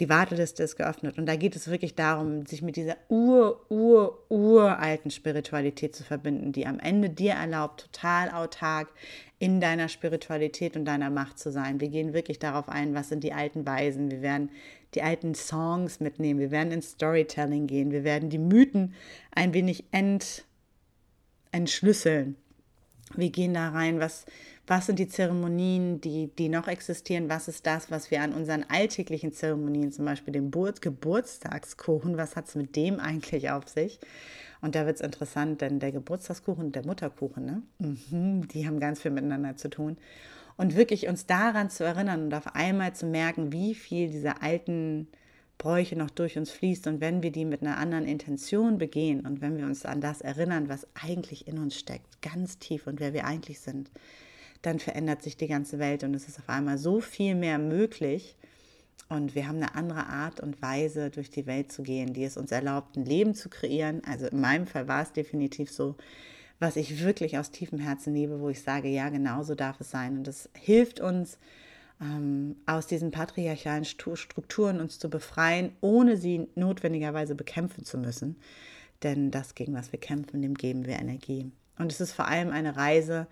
Die 0.00 0.08
Warteliste 0.08 0.62
ist 0.62 0.76
geöffnet 0.76 1.18
und 1.18 1.26
da 1.26 1.34
geht 1.34 1.56
es 1.56 1.66
wirklich 1.66 1.96
darum, 1.96 2.46
sich 2.46 2.62
mit 2.62 2.76
dieser 2.76 2.96
ur, 3.08 3.68
ur, 3.68 4.22
uralten 4.28 5.10
Spiritualität 5.10 5.96
zu 5.96 6.04
verbinden, 6.04 6.52
die 6.52 6.66
am 6.68 6.78
Ende 6.78 7.10
dir 7.10 7.32
erlaubt, 7.32 7.90
total 7.92 8.30
autark 8.30 8.88
in 9.40 9.60
deiner 9.60 9.88
Spiritualität 9.88 10.76
und 10.76 10.84
deiner 10.84 11.10
Macht 11.10 11.40
zu 11.40 11.50
sein. 11.50 11.80
Wir 11.80 11.88
gehen 11.88 12.12
wirklich 12.12 12.38
darauf 12.38 12.68
ein, 12.68 12.94
was 12.94 13.08
sind 13.08 13.24
die 13.24 13.32
alten 13.32 13.66
Weisen. 13.66 14.10
Wir 14.10 14.22
werden 14.22 14.50
die 14.94 15.02
alten 15.02 15.34
Songs 15.34 15.98
mitnehmen. 15.98 16.38
Wir 16.38 16.52
werden 16.52 16.72
ins 16.72 16.92
Storytelling 16.92 17.66
gehen. 17.66 17.90
Wir 17.90 18.04
werden 18.04 18.30
die 18.30 18.38
Mythen 18.38 18.94
ein 19.32 19.52
wenig 19.52 19.84
ent, 19.90 20.44
entschlüsseln. 21.50 22.36
Wir 23.16 23.30
gehen 23.30 23.54
da 23.54 23.70
rein, 23.70 24.00
was, 24.00 24.26
was 24.68 24.86
sind 24.86 24.98
die 24.98 25.08
Zeremonien, 25.08 26.00
die, 26.00 26.28
die 26.28 26.48
noch 26.48 26.68
existieren, 26.68 27.28
was 27.28 27.48
ist 27.48 27.66
das, 27.66 27.90
was 27.90 28.10
wir 28.10 28.22
an 28.22 28.34
unseren 28.34 28.64
alltäglichen 28.68 29.32
Zeremonien, 29.32 29.90
zum 29.90 30.04
Beispiel 30.04 30.32
dem 30.32 30.50
Geburtstagskuchen, 30.50 32.18
was 32.18 32.36
hat 32.36 32.48
es 32.48 32.54
mit 32.54 32.76
dem 32.76 33.00
eigentlich 33.00 33.50
auf 33.50 33.66
sich? 33.66 33.98
Und 34.60 34.74
da 34.74 34.86
wird 34.86 34.96
es 34.96 35.02
interessant, 35.02 35.62
denn 35.62 35.80
der 35.80 35.92
Geburtstagskuchen 35.92 36.66
und 36.66 36.74
der 36.74 36.84
Mutterkuchen, 36.84 37.44
ne? 37.44 37.62
Mhm, 37.78 38.46
die 38.48 38.66
haben 38.66 38.78
ganz 38.78 39.00
viel 39.00 39.10
miteinander 39.10 39.56
zu 39.56 39.70
tun 39.70 39.96
und 40.58 40.76
wirklich 40.76 41.08
uns 41.08 41.24
daran 41.24 41.70
zu 41.70 41.84
erinnern 41.84 42.24
und 42.24 42.34
auf 42.34 42.54
einmal 42.54 42.94
zu 42.94 43.06
merken, 43.06 43.52
wie 43.52 43.74
viel 43.74 44.10
dieser 44.10 44.42
alten 44.42 45.08
Bräuche 45.56 45.96
noch 45.96 46.10
durch 46.10 46.36
uns 46.36 46.50
fließt 46.50 46.86
und 46.88 47.00
wenn 47.00 47.22
wir 47.22 47.32
die 47.32 47.44
mit 47.44 47.62
einer 47.62 47.78
anderen 47.78 48.04
Intention 48.04 48.76
begehen 48.76 49.24
und 49.24 49.40
wenn 49.40 49.56
wir 49.56 49.64
uns 49.64 49.86
an 49.86 50.00
das 50.00 50.20
erinnern, 50.20 50.68
was 50.68 50.86
eigentlich 50.94 51.48
in 51.48 51.58
uns 51.58 51.78
steckt, 51.78 52.20
ganz 52.20 52.58
tief 52.58 52.86
und 52.86 53.00
wer 53.00 53.14
wir 53.14 53.24
eigentlich 53.24 53.60
sind, 53.60 53.90
dann 54.62 54.78
verändert 54.78 55.22
sich 55.22 55.36
die 55.36 55.46
ganze 55.46 55.78
Welt 55.78 56.04
und 56.04 56.14
es 56.14 56.28
ist 56.28 56.38
auf 56.38 56.48
einmal 56.48 56.78
so 56.78 57.00
viel 57.00 57.34
mehr 57.34 57.58
möglich 57.58 58.36
und 59.08 59.34
wir 59.34 59.48
haben 59.48 59.56
eine 59.56 59.74
andere 59.74 60.06
Art 60.06 60.40
und 60.40 60.60
Weise 60.60 61.10
durch 61.10 61.30
die 61.30 61.46
Welt 61.46 61.72
zu 61.72 61.82
gehen, 61.82 62.12
die 62.12 62.24
es 62.24 62.36
uns 62.36 62.52
erlaubt, 62.52 62.96
ein 62.96 63.04
Leben 63.04 63.34
zu 63.34 63.48
kreieren. 63.48 64.02
Also 64.04 64.26
in 64.26 64.40
meinem 64.40 64.66
Fall 64.66 64.86
war 64.86 65.02
es 65.02 65.12
definitiv 65.12 65.70
so, 65.70 65.96
was 66.58 66.76
ich 66.76 67.02
wirklich 67.02 67.38
aus 67.38 67.50
tiefem 67.50 67.78
Herzen 67.78 68.14
liebe, 68.14 68.40
wo 68.40 68.50
ich 68.50 68.62
sage, 68.62 68.88
ja, 68.88 69.08
genau 69.08 69.42
so 69.44 69.54
darf 69.54 69.80
es 69.80 69.90
sein. 69.90 70.18
Und 70.18 70.26
das 70.26 70.50
hilft 70.54 71.00
uns, 71.00 71.38
ähm, 72.00 72.56
aus 72.66 72.86
diesen 72.86 73.10
patriarchalen 73.10 73.84
Strukturen 73.84 74.80
uns 74.80 74.98
zu 74.98 75.08
befreien, 75.08 75.72
ohne 75.80 76.16
sie 76.16 76.46
notwendigerweise 76.54 77.34
bekämpfen 77.34 77.84
zu 77.84 77.96
müssen. 77.96 78.36
Denn 79.02 79.30
das, 79.30 79.54
gegen 79.54 79.74
was 79.74 79.90
wir 79.90 80.00
kämpfen, 80.00 80.42
dem 80.42 80.54
geben 80.54 80.84
wir 80.84 80.98
Energie. 80.98 81.50
Und 81.78 81.92
es 81.92 82.00
ist 82.00 82.12
vor 82.12 82.26
allem 82.26 82.50
eine 82.50 82.76
Reise, 82.76 83.26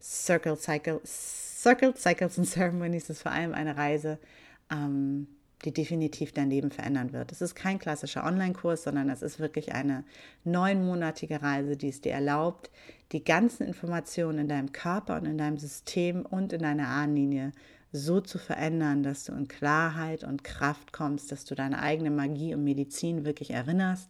Circle, 0.00 0.56
Cycle, 0.56 1.00
Circle, 1.04 1.94
Cycles 1.94 2.38
and 2.38 2.48
Ceremonies 2.48 3.10
ist 3.10 3.22
vor 3.22 3.32
allem 3.32 3.54
eine 3.54 3.76
Reise, 3.76 4.18
ähm, 4.70 5.26
die 5.64 5.72
definitiv 5.72 6.32
dein 6.32 6.48
Leben 6.48 6.70
verändern 6.70 7.12
wird. 7.12 7.32
Es 7.32 7.42
ist 7.42 7.54
kein 7.54 7.78
klassischer 7.78 8.24
Online-Kurs, 8.24 8.84
sondern 8.84 9.10
es 9.10 9.20
ist 9.20 9.38
wirklich 9.38 9.72
eine 9.72 10.04
neunmonatige 10.44 11.42
Reise, 11.42 11.76
die 11.76 11.90
es 11.90 12.00
dir 12.00 12.12
erlaubt, 12.12 12.70
die 13.12 13.22
ganzen 13.22 13.66
Informationen 13.66 14.38
in 14.38 14.48
deinem 14.48 14.72
Körper 14.72 15.16
und 15.16 15.26
in 15.26 15.36
deinem 15.36 15.58
System 15.58 16.24
und 16.24 16.54
in 16.54 16.62
deiner 16.62 16.88
Ahnenlinie 16.88 17.52
so 17.92 18.20
zu 18.20 18.38
verändern, 18.38 19.02
dass 19.02 19.24
du 19.24 19.32
in 19.32 19.48
Klarheit 19.48 20.24
und 20.24 20.44
Kraft 20.44 20.92
kommst, 20.92 21.32
dass 21.32 21.44
du 21.44 21.54
deine 21.54 21.82
eigene 21.82 22.10
Magie 22.10 22.54
und 22.54 22.64
Medizin 22.64 23.24
wirklich 23.24 23.50
erinnerst 23.50 24.08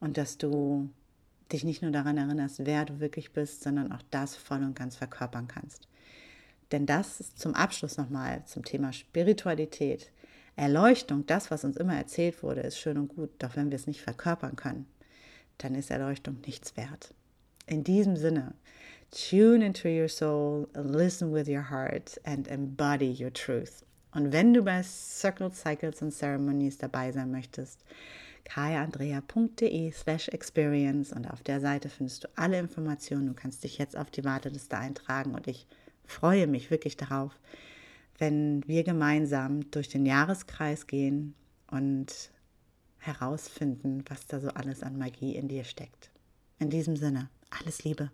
und 0.00 0.18
dass 0.18 0.36
du 0.36 0.90
dich 1.52 1.64
nicht 1.64 1.82
nur 1.82 1.90
daran 1.90 2.16
erinnerst, 2.16 2.64
wer 2.64 2.84
du 2.84 3.00
wirklich 3.00 3.32
bist, 3.32 3.62
sondern 3.62 3.92
auch 3.92 4.02
das 4.10 4.36
voll 4.36 4.62
und 4.62 4.76
ganz 4.76 4.96
verkörpern 4.96 5.48
kannst. 5.48 5.88
Denn 6.72 6.86
das 6.86 7.20
ist 7.20 7.38
zum 7.38 7.54
Abschluss 7.54 7.96
nochmal 7.96 8.44
zum 8.46 8.64
Thema 8.64 8.92
Spiritualität 8.92 10.10
Erleuchtung, 10.56 11.26
das, 11.26 11.50
was 11.50 11.64
uns 11.64 11.76
immer 11.76 11.96
erzählt 11.96 12.42
wurde, 12.42 12.60
ist 12.60 12.78
schön 12.78 12.96
und 12.96 13.08
gut, 13.08 13.30
doch 13.40 13.56
wenn 13.56 13.70
wir 13.70 13.76
es 13.76 13.88
nicht 13.88 14.02
verkörpern 14.02 14.54
können, 14.54 14.86
dann 15.58 15.74
ist 15.74 15.90
Erleuchtung 15.90 16.38
nichts 16.46 16.76
wert. 16.76 17.12
In 17.66 17.82
diesem 17.82 18.16
Sinne, 18.16 18.54
tune 19.10 19.64
into 19.64 19.88
your 19.88 20.08
soul, 20.08 20.68
listen 20.74 21.32
with 21.32 21.48
your 21.48 21.70
heart 21.70 22.20
and 22.24 22.46
embody 22.46 23.16
your 23.20 23.32
truth. 23.32 23.84
Und 24.12 24.32
wenn 24.32 24.54
du 24.54 24.62
bei 24.62 24.80
Circle 24.84 25.52
Cycles 25.52 26.00
and 26.02 26.14
Ceremonies 26.14 26.78
dabei 26.78 27.10
sein 27.10 27.32
möchtest, 27.32 27.80
kaiandrea.de 28.44 29.90
slash 29.92 30.28
experience 30.28 31.12
und 31.12 31.26
auf 31.26 31.42
der 31.42 31.60
Seite 31.60 31.88
findest 31.88 32.24
du 32.24 32.28
alle 32.36 32.58
Informationen. 32.58 33.26
Du 33.26 33.34
kannst 33.34 33.64
dich 33.64 33.78
jetzt 33.78 33.96
auf 33.96 34.10
die 34.10 34.24
Warteliste 34.24 34.76
eintragen 34.76 35.34
und 35.34 35.46
ich 35.46 35.66
freue 36.04 36.46
mich 36.46 36.70
wirklich 36.70 36.96
darauf, 36.96 37.32
wenn 38.18 38.62
wir 38.66 38.84
gemeinsam 38.84 39.70
durch 39.70 39.88
den 39.88 40.06
Jahreskreis 40.06 40.86
gehen 40.86 41.34
und 41.70 42.30
herausfinden, 42.98 44.04
was 44.08 44.26
da 44.26 44.40
so 44.40 44.48
alles 44.48 44.82
an 44.82 44.98
Magie 44.98 45.34
in 45.34 45.48
dir 45.48 45.64
steckt. 45.64 46.10
In 46.58 46.70
diesem 46.70 46.96
Sinne, 46.96 47.28
alles 47.50 47.84
Liebe. 47.84 48.10